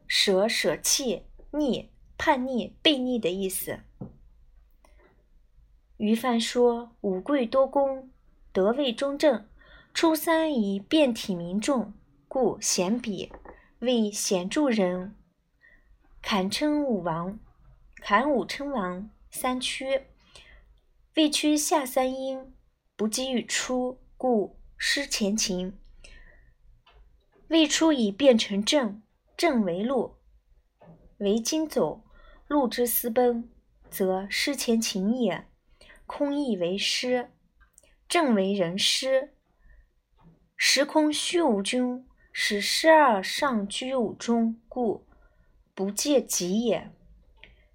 [0.06, 3.80] 舍舍弃逆叛逆悖逆的意思。
[6.02, 8.10] 于范说：“五贵多功，
[8.52, 9.46] 德位中正。
[9.94, 11.94] 初三以变体民众，
[12.26, 13.30] 故贤比，
[13.78, 15.14] 为显著人。
[16.20, 17.38] 坎称武王，
[17.98, 20.08] 坎五称王，三缺。
[21.14, 22.52] 未屈下三阴，
[22.96, 25.78] 不及欲出，故失前情。
[27.46, 29.00] 未出已变成正，
[29.36, 30.16] 正为路，
[31.18, 32.02] 为经走，
[32.48, 33.48] 路之私奔，
[33.88, 35.46] 则失前情也。
[36.14, 37.30] 空亦为师，
[38.06, 39.32] 正为人师。
[40.58, 45.06] 时空虚无君，使失而上居五中，故
[45.74, 46.92] 不借己也。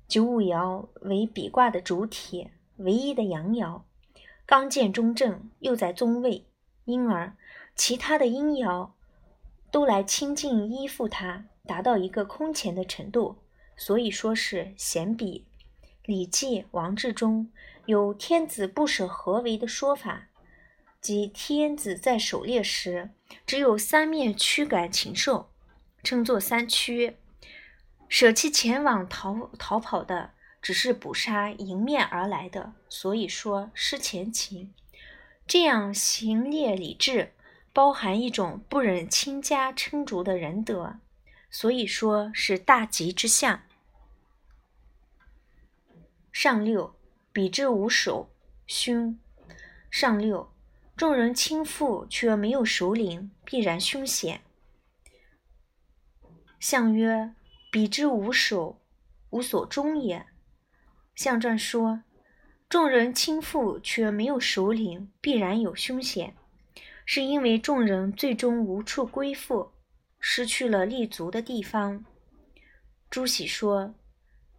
[0.07, 2.51] 九五爻为比卦的主体。
[2.75, 3.81] 唯一的阳爻，
[4.45, 6.45] 刚健中正，又在中位，
[6.85, 7.35] 因而
[7.75, 8.91] 其他的阴爻
[9.71, 13.37] 都来亲近依附它，达到一个空前的程度，
[13.75, 15.47] 所以说是贤比。
[16.09, 17.51] 《礼记·王志》中
[17.87, 20.27] 有“天子不舍合为”的说法，
[21.01, 23.09] 即天子在狩猎时，
[23.47, 25.49] 只有三面驱赶禽兽，
[26.03, 27.17] 称作三驱，
[28.07, 30.31] 舍弃前往逃逃跑的。
[30.59, 34.73] 只是捕杀迎面而来的，所以说失前情。
[35.45, 37.31] 这样行猎礼制，
[37.71, 40.99] 包含一种不忍倾家称族的仁德，
[41.49, 43.61] 所以说是大吉之象。
[46.33, 46.96] 上六，
[47.37, 48.31] 比之无首，
[48.65, 49.15] 凶。
[49.91, 50.51] 上六，
[50.95, 54.41] 众人倾覆却没有首领，必然凶险。
[56.59, 57.35] 象曰：
[57.71, 58.81] 比之无首，
[59.29, 60.25] 无所终也。
[61.13, 62.01] 象传说，
[62.67, 66.35] 众人倾覆却没有首领，必然有凶险，
[67.05, 69.73] 是因为众人最终无处归附，
[70.19, 72.03] 失去了立足的地方。
[73.11, 73.93] 朱熹说：“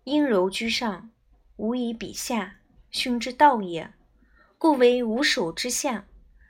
[0.04, 1.10] 阴柔居上，
[1.56, 2.57] 无以比下，
[2.90, 3.92] 凶之道也。
[4.56, 6.06] 故为无首之象，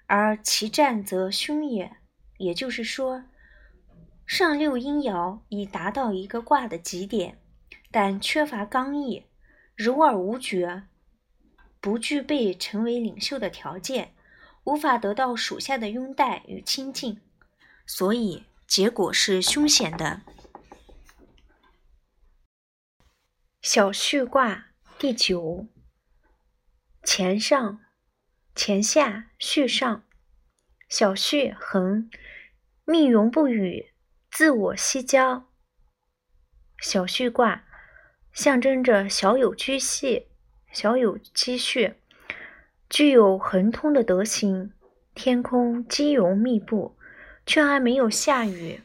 [0.07, 1.97] 而其战则凶也。”
[2.39, 3.25] 也就是说，
[4.25, 7.41] 上六阴爻已达到一个卦的极点，
[7.91, 9.27] 但缺乏刚毅。
[9.75, 10.89] 柔而无决，
[11.81, 14.15] 不具备成为领袖的条件，
[14.65, 17.21] 无法得到属下的拥戴与亲近，
[17.87, 20.23] 所以结果是凶险的。
[23.63, 24.67] 小序卦
[24.99, 25.67] 第九，
[27.11, 27.81] 前上、
[28.55, 30.05] 前下、序上。
[30.91, 32.11] 小序横，
[32.85, 33.95] 命容不语，
[34.31, 35.49] 自我西郊。
[36.83, 37.65] 小序卦。
[38.35, 40.27] 象征着小有居系，
[40.71, 41.95] 小有积蓄，
[42.91, 44.75] 具有恒通的德行。
[45.15, 46.99] 天空积容密布，
[47.47, 48.83] 却还没有下雨。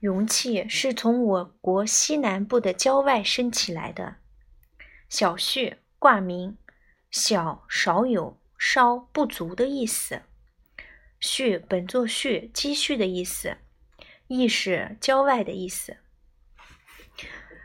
[0.00, 4.16] 容器是从我国西南部的郊外升起来的。
[5.08, 6.58] 小畜卦名，
[7.14, 10.22] 小少有，稍不足的意思。
[11.20, 13.58] 畜本作畜，积蓄的意思，
[14.26, 15.98] 亦是郊外的意思。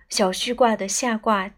[0.08, 1.56] 小虚卦的下卦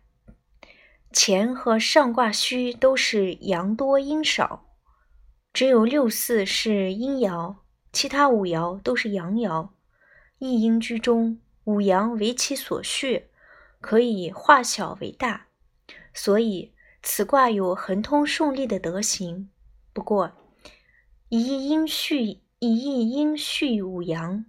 [1.12, 4.70] 乾和上卦虚都是阳多阴少，
[5.52, 7.58] 只有六四是阴爻，
[7.92, 9.72] 其他五爻都是阳爻。
[10.38, 13.28] 一阴居中，五阳为其所序，
[13.82, 15.48] 可以化小为大，
[16.14, 19.50] 所以此卦有恒通顺利的德行。
[19.94, 20.32] 不过，
[21.30, 24.46] 一阴续一阴续五阳，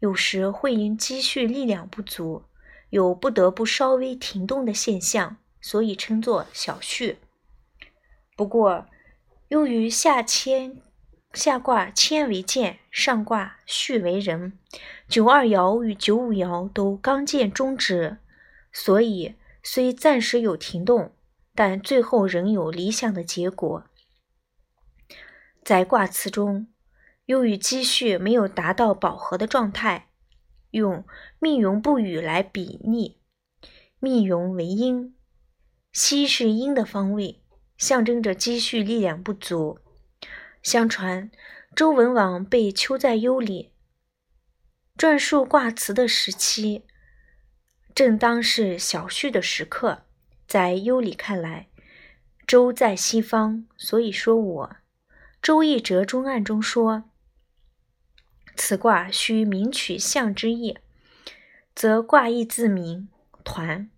[0.00, 2.44] 有时会因积蓄力量不足。
[2.90, 7.18] 有不得不稍微停动的现象，所以称作小蓄。
[8.36, 8.86] 不过，
[9.48, 10.80] 由于下谦
[11.32, 14.56] 下卦谦为健，上卦序为人，
[15.08, 18.18] 九二爻与九五爻都刚健中直，
[18.72, 19.34] 所以
[19.64, 21.12] 虽暂时有停动，
[21.56, 23.84] 但最后仍有理想的结果。
[25.64, 26.68] 在卦辞中，
[27.24, 30.10] 由于积蓄没有达到饱和的状态。
[30.72, 31.06] 用
[31.38, 33.18] 密云不语来比拟，
[33.98, 35.16] 密云为阴，
[35.90, 37.42] 西是阴的方位，
[37.78, 39.78] 象征着积蓄力量不足。
[40.62, 41.30] 相传
[41.74, 43.72] 周文王被囚在幽里，
[44.98, 46.84] 撰述卦辞的时期，
[47.94, 50.05] 正当是小序的时刻。
[50.46, 51.68] 在幽里看来，
[52.46, 54.68] 周在西方，所以说我
[55.42, 57.04] 《周易折中案》中说。
[58.56, 60.78] 此卦需明取象之意，
[61.74, 63.08] 则卦意自明。
[63.44, 63.90] 团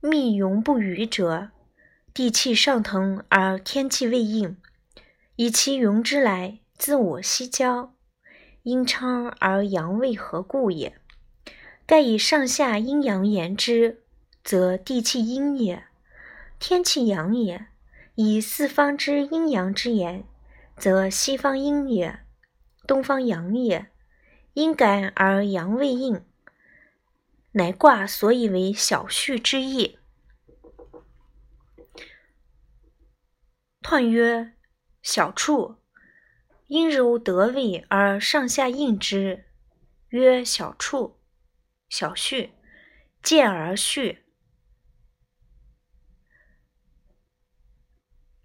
[0.00, 1.50] 密云不雨者，
[2.12, 4.56] 地气上腾而天气未应，
[5.36, 7.94] 以其云之来，自我西郊，
[8.62, 10.99] 阴昌而阳未合故也。
[11.90, 14.04] 盖以上下阴阳言之，
[14.44, 15.88] 则地气阴也，
[16.60, 17.66] 天气阳也。
[18.14, 20.24] 以四方之阴阳之言。
[20.76, 22.20] 则西方阴也，
[22.86, 23.90] 东方阳也。
[24.52, 26.24] 阴感而阳未应，
[27.50, 29.98] 乃卦所以为小畜之意。
[33.82, 34.52] 彖曰：
[35.02, 35.74] 小畜，
[36.68, 39.46] 阴柔得位而上下应之，
[40.10, 41.16] 曰小畜。
[41.90, 42.52] 小畜，
[43.20, 44.18] 见而畜，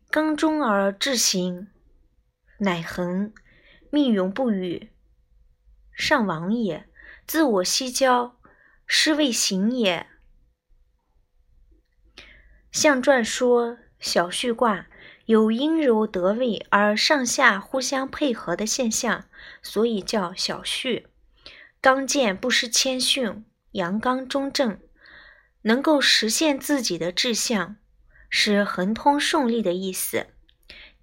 [0.09, 1.67] 刚中而志行，
[2.57, 3.31] 乃恒，
[3.91, 4.91] 命永不语。
[5.93, 6.89] 上往也，
[7.27, 8.41] 自我西交，
[8.87, 10.07] 是谓行也。
[12.71, 14.87] 象传说小畜卦
[15.25, 19.29] 有阴柔得位而上下互相配合的现象，
[19.61, 21.05] 所以叫小畜。
[21.85, 24.79] 刚健不失谦逊，阳刚中正，
[25.61, 27.75] 能够实现自己的志向，
[28.27, 30.25] 是恒通顺利的意思。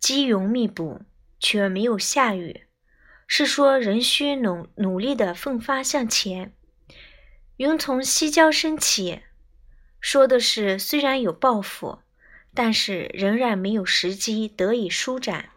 [0.00, 1.02] 积云密布，
[1.38, 2.66] 却没有下雨，
[3.28, 6.52] 是说仍需努努力的奋发向前。
[7.58, 9.22] 云从西郊升起，
[10.00, 12.00] 说的是虽然有抱负，
[12.52, 15.50] 但是仍然没有时机得以舒展。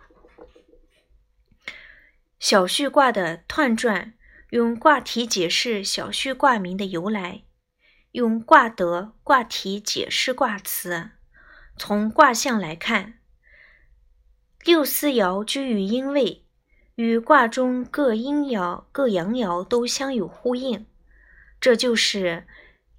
[2.39, 4.13] 小畜卦的彖传。
[4.56, 7.43] 用卦体解释小畜卦名的由来，
[8.14, 11.10] 用卦德、卦体解释卦辞。
[11.76, 13.16] 从卦象来看，
[14.64, 16.45] 六四爻居于阴位，
[16.95, 20.86] 与卦中各阴爻、各阳爻都相有呼应，
[21.60, 22.47] 这就是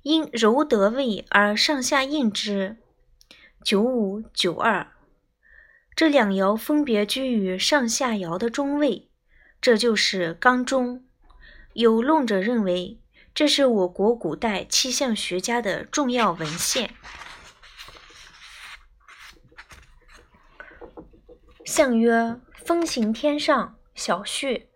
[0.03, 2.77] 阴柔得位而上下应之。
[3.65, 4.89] 九五、九二
[5.95, 9.09] 这两爻分别居于上下爻的中位，
[9.59, 11.06] 这就是刚中。
[11.77, 12.99] 有论者认为，
[13.35, 16.95] 这是我国古代气象学家的重要文献。
[21.67, 24.71] 象曰：风行天上，小畜。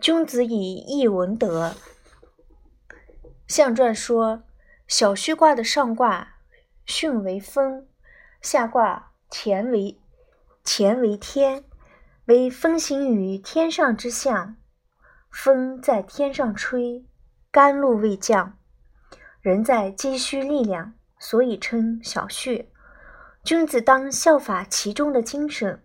[0.00, 1.74] 君子以义文德。
[3.46, 4.42] 象传说，
[4.88, 6.36] 小畜卦的上卦
[6.86, 7.86] 巽为风，
[8.40, 9.98] 下卦乾为
[10.64, 11.64] 乾为天，
[12.24, 14.56] 为风行于天上之象。
[15.36, 17.04] 风在天上吹，
[17.50, 18.56] 甘露未降，
[19.42, 22.70] 人在积蓄力量，所以称小畜。
[23.44, 25.82] 君子当效法其中的精神，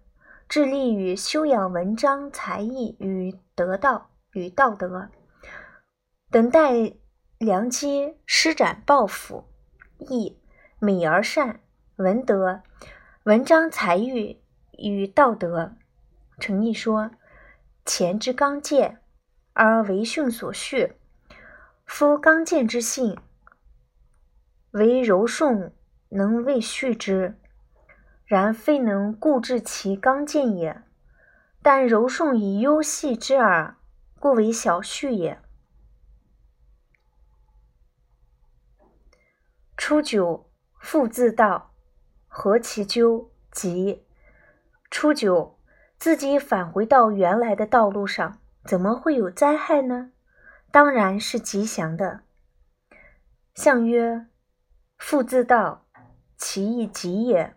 [0.47, 5.09] 致力于修养文章、才艺与得道与道德，
[6.31, 6.93] 等待
[7.37, 9.43] 良机施展抱负。
[9.99, 10.39] 义
[10.79, 11.59] 美而善，
[11.97, 12.63] 文德
[13.23, 14.41] 文章才艺
[14.71, 15.73] 与道德。
[16.39, 17.11] 诚意说：
[17.85, 19.00] 前之刚健。
[19.53, 20.93] 而为训所恤，
[21.85, 23.17] 夫刚健之性，
[24.71, 25.73] 为柔顺
[26.09, 27.37] 能为恤之，
[28.25, 30.83] 然非能固治其刚健也。
[31.61, 33.77] 但柔顺以优细之耳，
[34.19, 35.39] 故为小畜也。
[39.77, 40.49] 初九，
[40.79, 41.73] 复自道，
[42.27, 43.31] 何其究？
[43.51, 44.05] 即
[44.89, 45.59] 初九，
[45.97, 48.40] 自己返回到原来的道路上。
[48.63, 50.11] 怎么会有灾害呢？
[50.71, 52.21] 当然是吉祥的。
[53.53, 54.27] 象曰
[54.97, 55.85] ：“复自道，
[56.37, 57.55] 其义吉也。”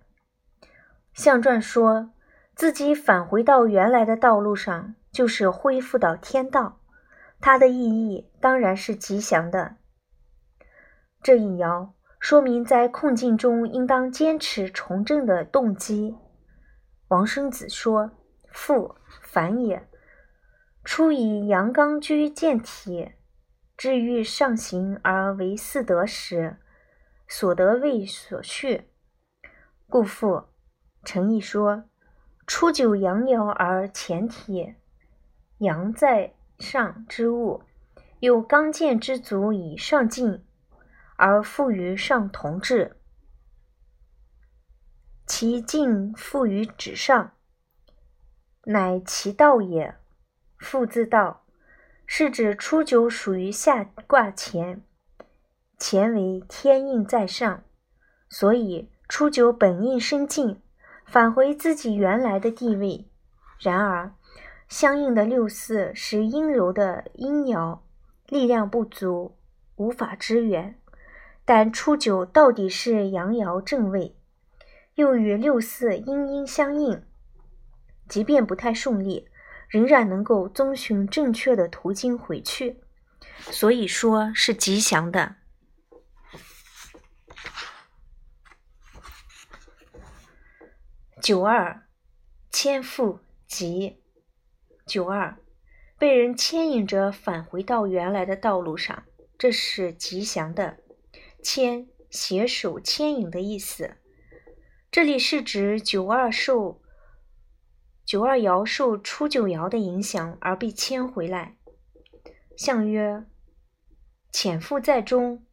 [1.15, 2.11] 象传说
[2.57, 6.81] 自己返回到原来的道路上，就是恢复到天道，
[7.41, 9.77] 它的意义当然是吉祥的。
[11.23, 16.17] 这一爻说明在困境中应当坚持从政的动机。
[17.09, 18.11] 王生子说
[18.51, 19.87] ：“复反也。”
[20.85, 23.13] 初以阳刚居健体，
[23.75, 26.59] 至欲上行而为四德时，
[27.27, 28.91] 所得为所去，
[29.89, 30.45] 故复。
[31.03, 31.85] 诚意说：
[32.47, 34.75] 初九阳爻而前体，
[35.59, 37.63] 阳在上之物，
[38.21, 40.45] 有刚健之足以上进，
[41.17, 42.99] 而复于上同治，
[45.27, 47.33] 其进复于止上，
[48.65, 49.97] 乃其道也。
[50.65, 51.45] 复自道，
[52.07, 54.83] 是指初九属于下卦前，
[55.79, 57.63] 前为天应在上，
[58.31, 60.63] 所以初九本应升进，
[61.05, 63.07] 返回自己原来的地位。
[63.61, 64.15] 然而，
[64.67, 67.81] 相应的六四是阴柔的阴爻，
[68.27, 69.37] 力量不足，
[69.77, 70.77] 无法支援。
[71.45, 74.17] 但初九到底是阳爻正位，
[74.95, 77.03] 又与六四阴阴相应，
[78.09, 79.29] 即便不太顺利。
[79.69, 82.81] 仍然能够遵循正确的途径回去，
[83.51, 85.37] 所以说是吉祥的。
[91.23, 91.87] 九二，
[92.51, 94.03] 牵复吉。
[94.87, 95.39] 九二，
[95.99, 99.05] 被人牵引着返回到原来的道路上，
[99.39, 100.77] 这是吉祥的。
[101.43, 103.97] 牵，携手牵引的意思。
[104.91, 106.83] 这里是指九二受
[108.15, 111.57] 九二爻受初九爻的影响而被牵回来。
[112.57, 113.25] 象曰：
[114.31, 115.45] 潜伏在中，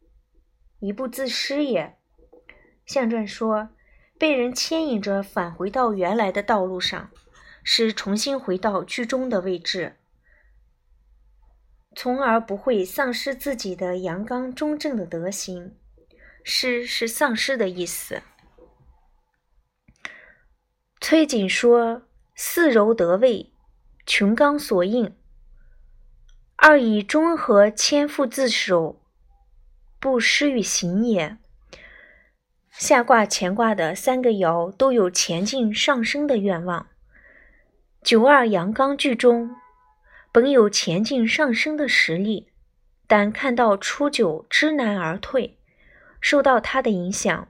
[0.78, 1.98] 一不自失也。
[2.86, 3.70] 象传说，
[4.16, 7.10] 被人牵引着返回到原来的道路上，
[7.64, 9.96] 是重新回到居中的位置，
[11.96, 15.76] 从而不会丧失自己的阳刚中正的德行。
[16.44, 18.22] 失是丧失的意思。
[21.00, 22.02] 崔瑾说
[22.34, 23.52] ：“四柔得位，
[24.06, 25.14] 穷刚所应。
[26.56, 29.02] 二以中和谦负自守，
[29.98, 31.36] 不失于行也。”
[32.70, 36.86] 下卦、乾卦的三个爻都有前进上升的愿望。
[38.02, 39.54] 九二阳刚居中，
[40.32, 42.48] 本有前进上升的实力，
[43.06, 45.58] 但看到初九知难而退，
[46.20, 47.48] 受到它的影响，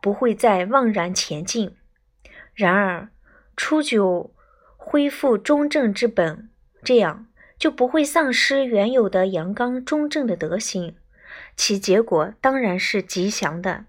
[0.00, 1.76] 不会再妄然前进。
[2.54, 3.10] 然而，
[3.56, 4.34] 初九
[4.76, 6.50] 恢复中正之本，
[6.82, 7.28] 这样
[7.58, 10.96] 就不会丧失原有的阳刚中正的德行，
[11.56, 13.86] 其结果当然是吉祥的。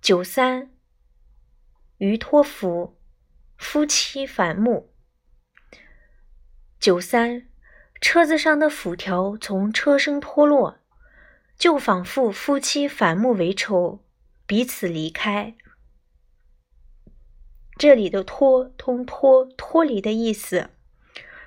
[0.00, 0.70] 九三，
[1.98, 2.96] 于托福，
[3.56, 4.92] 夫妻反目。
[6.78, 7.48] 九三，
[8.00, 10.78] 车子上的辐条从车身脱落，
[11.58, 14.04] 就仿佛夫妻反目为仇。
[14.46, 15.56] 彼此离开，
[17.76, 20.70] 这里的“脱”通“脱”脱离的意思。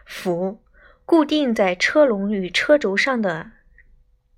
[0.06, 0.62] 辐
[1.06, 3.52] 固定在车笼与车轴上的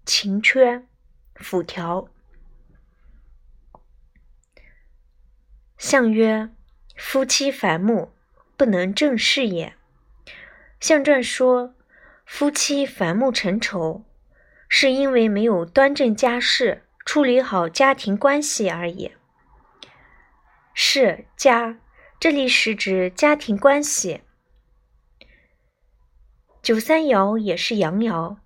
[0.06, 0.88] 琴圈、
[1.36, 2.10] 辐条。
[5.78, 6.50] 象曰：
[6.96, 8.12] 夫妻反目，
[8.58, 9.74] 不能正事也。
[10.80, 11.74] 象传说，
[12.26, 14.04] 夫妻反目成仇，
[14.68, 16.84] 是因为没有端正家事。
[17.06, 19.14] 处理好家庭关系而已。
[20.74, 21.80] 是家，
[22.20, 24.22] 这里是指家庭关系。
[26.62, 28.38] 九三爻也是阳爻，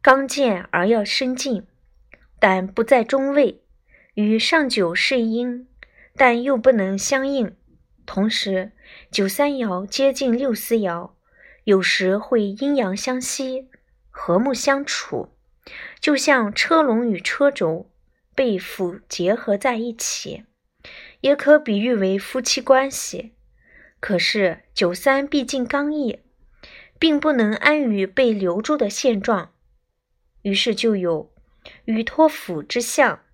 [0.00, 1.66] 刚健而要生进，
[2.38, 3.62] 但不在中位，
[4.14, 5.68] 与上九是阴，
[6.14, 7.56] 但又不能相应。
[8.04, 8.72] 同时，
[9.10, 11.12] 九三爻接近六四爻，
[11.64, 13.68] 有时会阴阳相吸，
[14.10, 15.36] 和睦相处，
[16.00, 17.90] 就像车龙与车轴。
[18.34, 20.44] 被辅结合在一起，
[21.26, 23.34] 也可比喻为夫妻关系。
[23.98, 26.20] 可是九三毕竟刚毅，
[27.00, 29.52] 并不能安于被留住的现状，
[30.42, 31.34] 于是就有
[31.86, 33.24] 与托辅之象。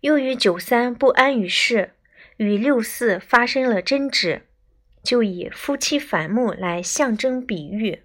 [0.00, 1.92] 又与九三不安于世，
[2.38, 4.48] 与六四发生了争执，
[5.04, 8.02] 就以夫妻反目来象征比喻。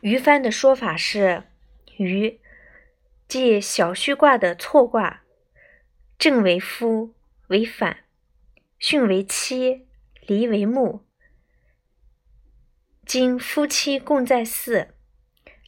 [0.00, 1.44] 于帆的说法是。
[1.96, 2.40] 于，
[3.30, 5.22] 借小虚卦的错卦，
[6.18, 7.14] 正为夫，
[7.46, 7.98] 为反；
[8.80, 9.86] 巽为妻，
[10.26, 11.06] 离为木。
[13.06, 14.88] 今夫妻共在巳，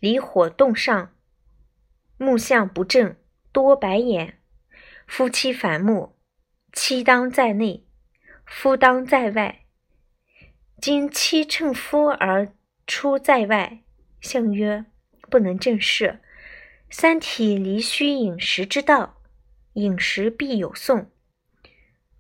[0.00, 1.14] 离火动上，
[2.16, 3.14] 木相不正，
[3.52, 4.40] 多白眼。
[5.06, 6.16] 夫妻反目，
[6.72, 7.86] 妻当在内，
[8.44, 9.60] 夫当在外。
[10.80, 12.52] 今妻乘夫而
[12.88, 13.84] 出在外，
[14.20, 14.86] 象曰。
[15.30, 16.20] 不能正视，
[16.94, 19.16] 三体离虚饮食之道，
[19.72, 21.10] 饮食必有讼，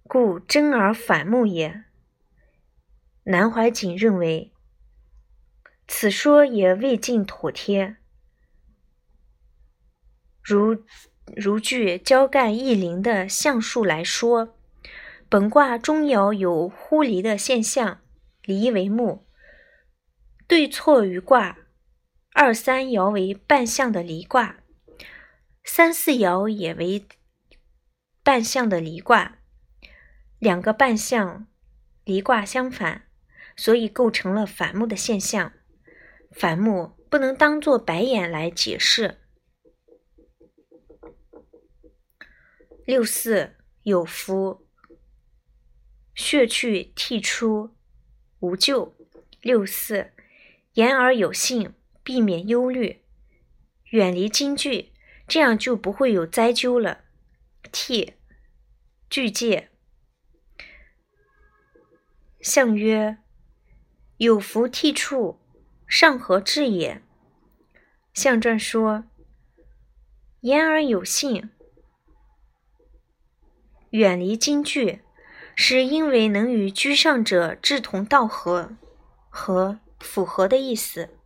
[0.04, 1.84] 故真而反目也。
[3.24, 4.50] 南怀瑾认为，
[5.86, 7.96] 此说也未尽妥帖。
[10.42, 10.82] 如
[11.36, 14.56] 如据交干易林的象数来说，
[15.28, 18.00] 本卦中爻有忽离的现象，
[18.42, 19.26] 离为木，
[20.48, 21.58] 对错于卦。
[22.34, 24.61] 二三爻为半相的离卦，
[25.64, 27.06] 三四爻也为
[28.22, 29.38] 半相的离卦，
[30.38, 31.46] 两个半相
[32.04, 33.08] 离卦相反，
[33.56, 35.52] 所以构成了反目的现象。
[36.30, 39.18] 反目不能当做白眼来解释。
[42.84, 44.66] 六四有福，
[46.14, 47.76] 血去涕出，
[48.40, 48.94] 无咎。
[49.40, 50.12] 六四
[50.74, 51.74] 言而有信。
[52.04, 53.04] 避免忧虑，
[53.90, 54.91] 远离惊惧，
[55.32, 57.04] 这样就不会有灾咎了。
[57.72, 58.16] 替
[59.08, 59.70] 具戒，
[62.42, 63.16] 象曰：
[64.18, 65.40] 有福替处，
[65.86, 67.00] 上合志也。
[68.12, 69.04] 象传说：
[70.40, 71.48] 言而有信，
[73.92, 75.00] 远离金句，
[75.56, 78.76] 是因为能与居上者志同道合。
[79.30, 81.21] 和符合的意思。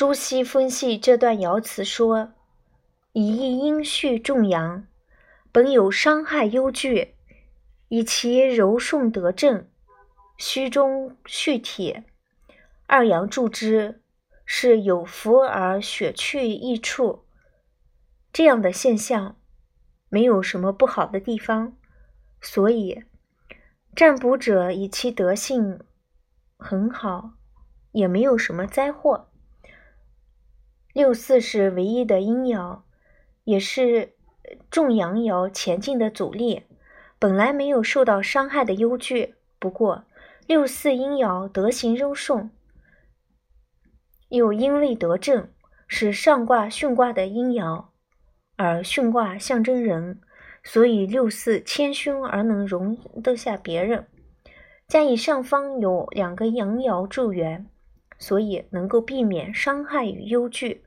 [0.00, 2.32] 朱熹分析这段爻辞说
[3.12, 4.86] ：“以一阴序重阳，
[5.52, 7.16] 本有伤害忧惧，
[7.88, 9.68] 以其柔顺得正，
[10.38, 12.04] 虚中蓄铁，
[12.86, 14.00] 二阳助之，
[14.46, 17.26] 是有福而血去益处。
[18.32, 19.36] 这样的现象
[20.08, 21.76] 没有什么不好的地方，
[22.40, 23.04] 所以
[23.94, 25.78] 占卜者以其德性
[26.56, 27.32] 很好，
[27.92, 29.26] 也没有什么灾祸。”
[30.92, 32.80] 六四是唯一的阴爻，
[33.44, 34.14] 也是
[34.70, 36.64] 重阳爻前进的阻力，
[37.18, 39.36] 本来没有受到伤害的忧惧。
[39.58, 40.04] 不过
[40.46, 42.50] 六四阴爻德行柔顺，
[44.30, 45.48] 又因为得正，
[45.86, 47.84] 是上卦巽卦的阴爻，
[48.56, 50.20] 而巽卦象征人，
[50.64, 54.08] 所以六四谦逊而能容得下别人。
[54.88, 57.70] 加以上方有两个阳爻助缘。
[58.20, 60.84] 所以能够避免伤害与忧惧。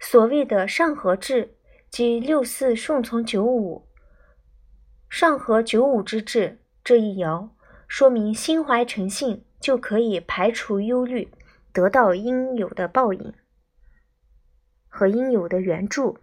[0.00, 1.56] 所谓的上合制，
[1.88, 3.86] 即六四顺从九五，
[5.08, 7.50] 上合九五之制这一爻，
[7.86, 11.32] 说明心怀诚信，就可以排除忧虑，
[11.72, 13.32] 得到应有的报应
[14.88, 16.18] 和应有的援助。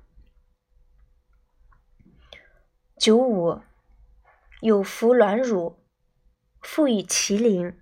[2.98, 3.62] 九五
[4.62, 5.80] 有福卵乳，
[6.62, 7.81] 富以麒麟。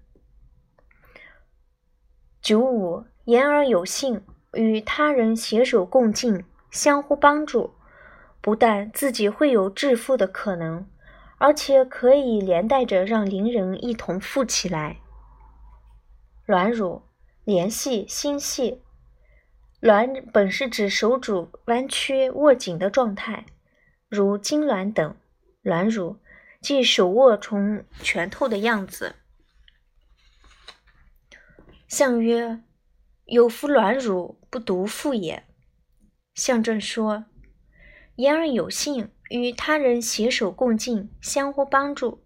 [2.41, 4.21] 九五言而有信，
[4.53, 7.73] 与他人携手共进，相互帮助，
[8.41, 10.87] 不但自己会有致富的可能，
[11.37, 14.97] 而且可以连带着让邻人一同富起来。
[16.45, 17.03] 卵乳
[17.43, 18.81] 联系心系，
[19.79, 23.45] 卵本是指手指弯曲握紧的状态，
[24.07, 25.13] 如痉挛等；
[25.61, 26.17] 卵乳
[26.61, 29.15] 即手握成拳头的样子。
[31.89, 32.61] 象曰
[33.25, 35.47] ：“有夫卵乳，不独富也。”
[36.35, 37.25] 象征说
[38.17, 42.23] ：“言而有信，与他人携手共进，相互帮助，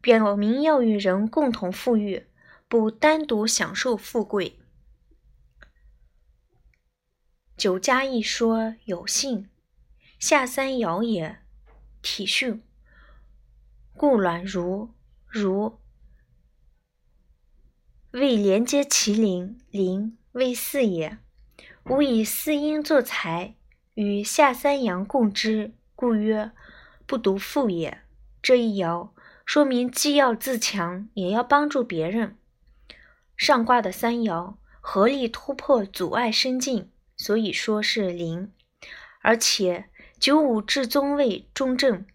[0.00, 2.26] 表明要与人共同富裕，
[2.66, 4.58] 不单独享受富贵。”
[7.56, 9.48] 九家一说有信，
[10.18, 11.38] 下三爻也，
[12.02, 12.60] 体巽，
[13.96, 14.90] 故卵如
[15.28, 15.78] 如。
[18.18, 21.18] 为连接其邻，邻为四也。
[21.84, 23.54] 吾以四阴作财，
[23.92, 26.50] 与下三阳共之，故曰
[27.04, 28.00] 不独富也。
[28.40, 29.10] 这一爻
[29.44, 32.38] 说明，既要自强，也要帮助别人。
[33.36, 38.50] 上卦的三爻合力突破阻碍生进，所以说是麟。
[39.20, 42.06] 而且九五至宗位中正，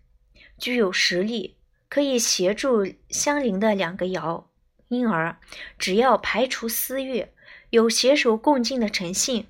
[0.57, 4.45] 具有实力，可以协助相邻的两个爻。
[4.91, 5.39] 因而，
[5.79, 7.29] 只要排除私欲，
[7.69, 9.47] 有携手共进的诚信，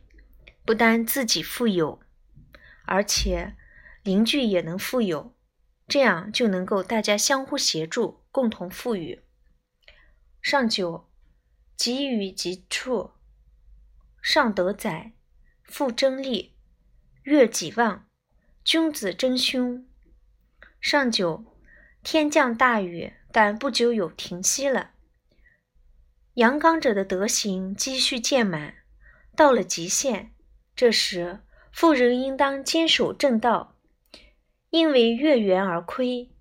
[0.64, 2.00] 不单自己富有，
[2.86, 3.56] 而且
[4.04, 5.34] 邻居也能富有，
[5.88, 9.24] 这样就能够大家相互协助，共同富裕。
[10.44, 11.10] 上九，
[11.76, 13.10] 己与己处，
[14.22, 15.14] 上德载，
[15.64, 16.54] 复争利，
[17.24, 18.06] 悦己旺，
[18.64, 19.88] 君子争凶。
[20.80, 21.44] 上九，
[22.04, 24.92] 天降大雨，但不久有停息了。
[26.36, 28.76] 阳刚者的德行积蓄渐满，
[29.36, 30.32] 到了极限，
[30.74, 31.42] 这时
[31.74, 33.76] 富人应当坚守正道，
[34.70, 36.32] 因为月圆而亏，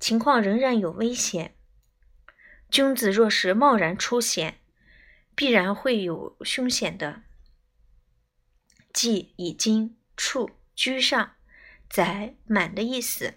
[0.00, 1.54] 情况仍然有危险。
[2.68, 4.58] 君子若是贸然出险，
[5.36, 7.22] 必然会有凶险的。
[8.92, 11.34] 即已经处居上，
[11.88, 13.34] 载满的意思。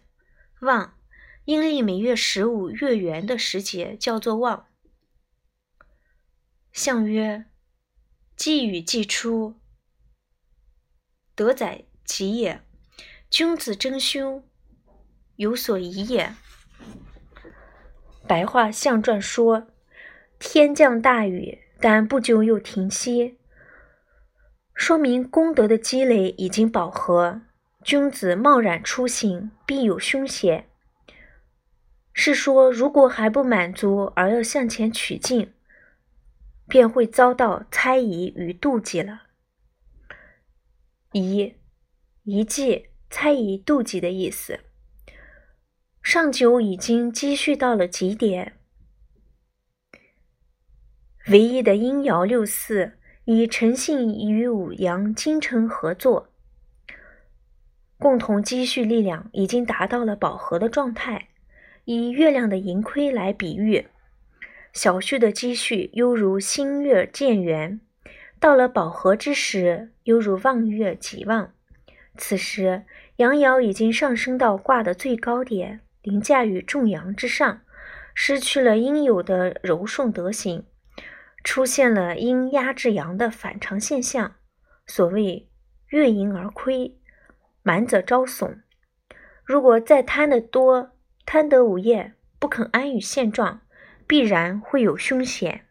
[0.62, 0.98] 旺，
[1.46, 4.69] 阴历每月十五月圆的时节叫做旺。
[6.82, 7.44] 象曰：
[8.38, 9.60] 既与既出，
[11.36, 12.62] 德载其也。
[13.30, 14.48] 君子争凶，
[15.36, 16.34] 有所疑也。
[18.26, 19.68] 白话象传说：
[20.40, 23.38] 天降大雨，但不久又停息，
[24.74, 27.42] 说明功德的积累已经饱和。
[27.84, 30.70] 君子贸然出行，必有凶险。
[32.14, 35.54] 是说，如果还不满足，而要向前取进。
[36.70, 39.24] 便会遭到猜疑与妒忌了。
[41.12, 41.56] 疑，
[42.24, 44.60] 疑忌、猜疑、妒忌的意思。
[46.04, 48.54] 上九已经积蓄到了极点，
[51.28, 56.30] 唯一的阴爻六四以诚信与五阳精诚合作，
[57.98, 61.28] 共同积蓄力量已经达到了饱和的状态。
[61.86, 63.88] 以月亮的盈亏来比喻，
[64.74, 67.80] 小旭的积蓄犹如新月渐圆，
[68.40, 71.54] 到了饱和之时，犹如望月极望。
[72.18, 72.86] 此时，
[73.18, 77.62] 阳爻已经上升到卦的最高点，凌驾于众阳之上，
[78.14, 80.66] 失去了应有的柔顺德行，
[81.44, 84.36] 出现了阴压制阳的反常现象。
[84.86, 85.48] 所谓
[85.90, 86.96] 月盈而亏。
[87.62, 88.64] 满则招损。
[89.44, 90.92] 如果再贪得多，
[91.26, 93.62] 贪得无厌，不肯安于现状，
[94.10, 95.69] 必然会有凶险。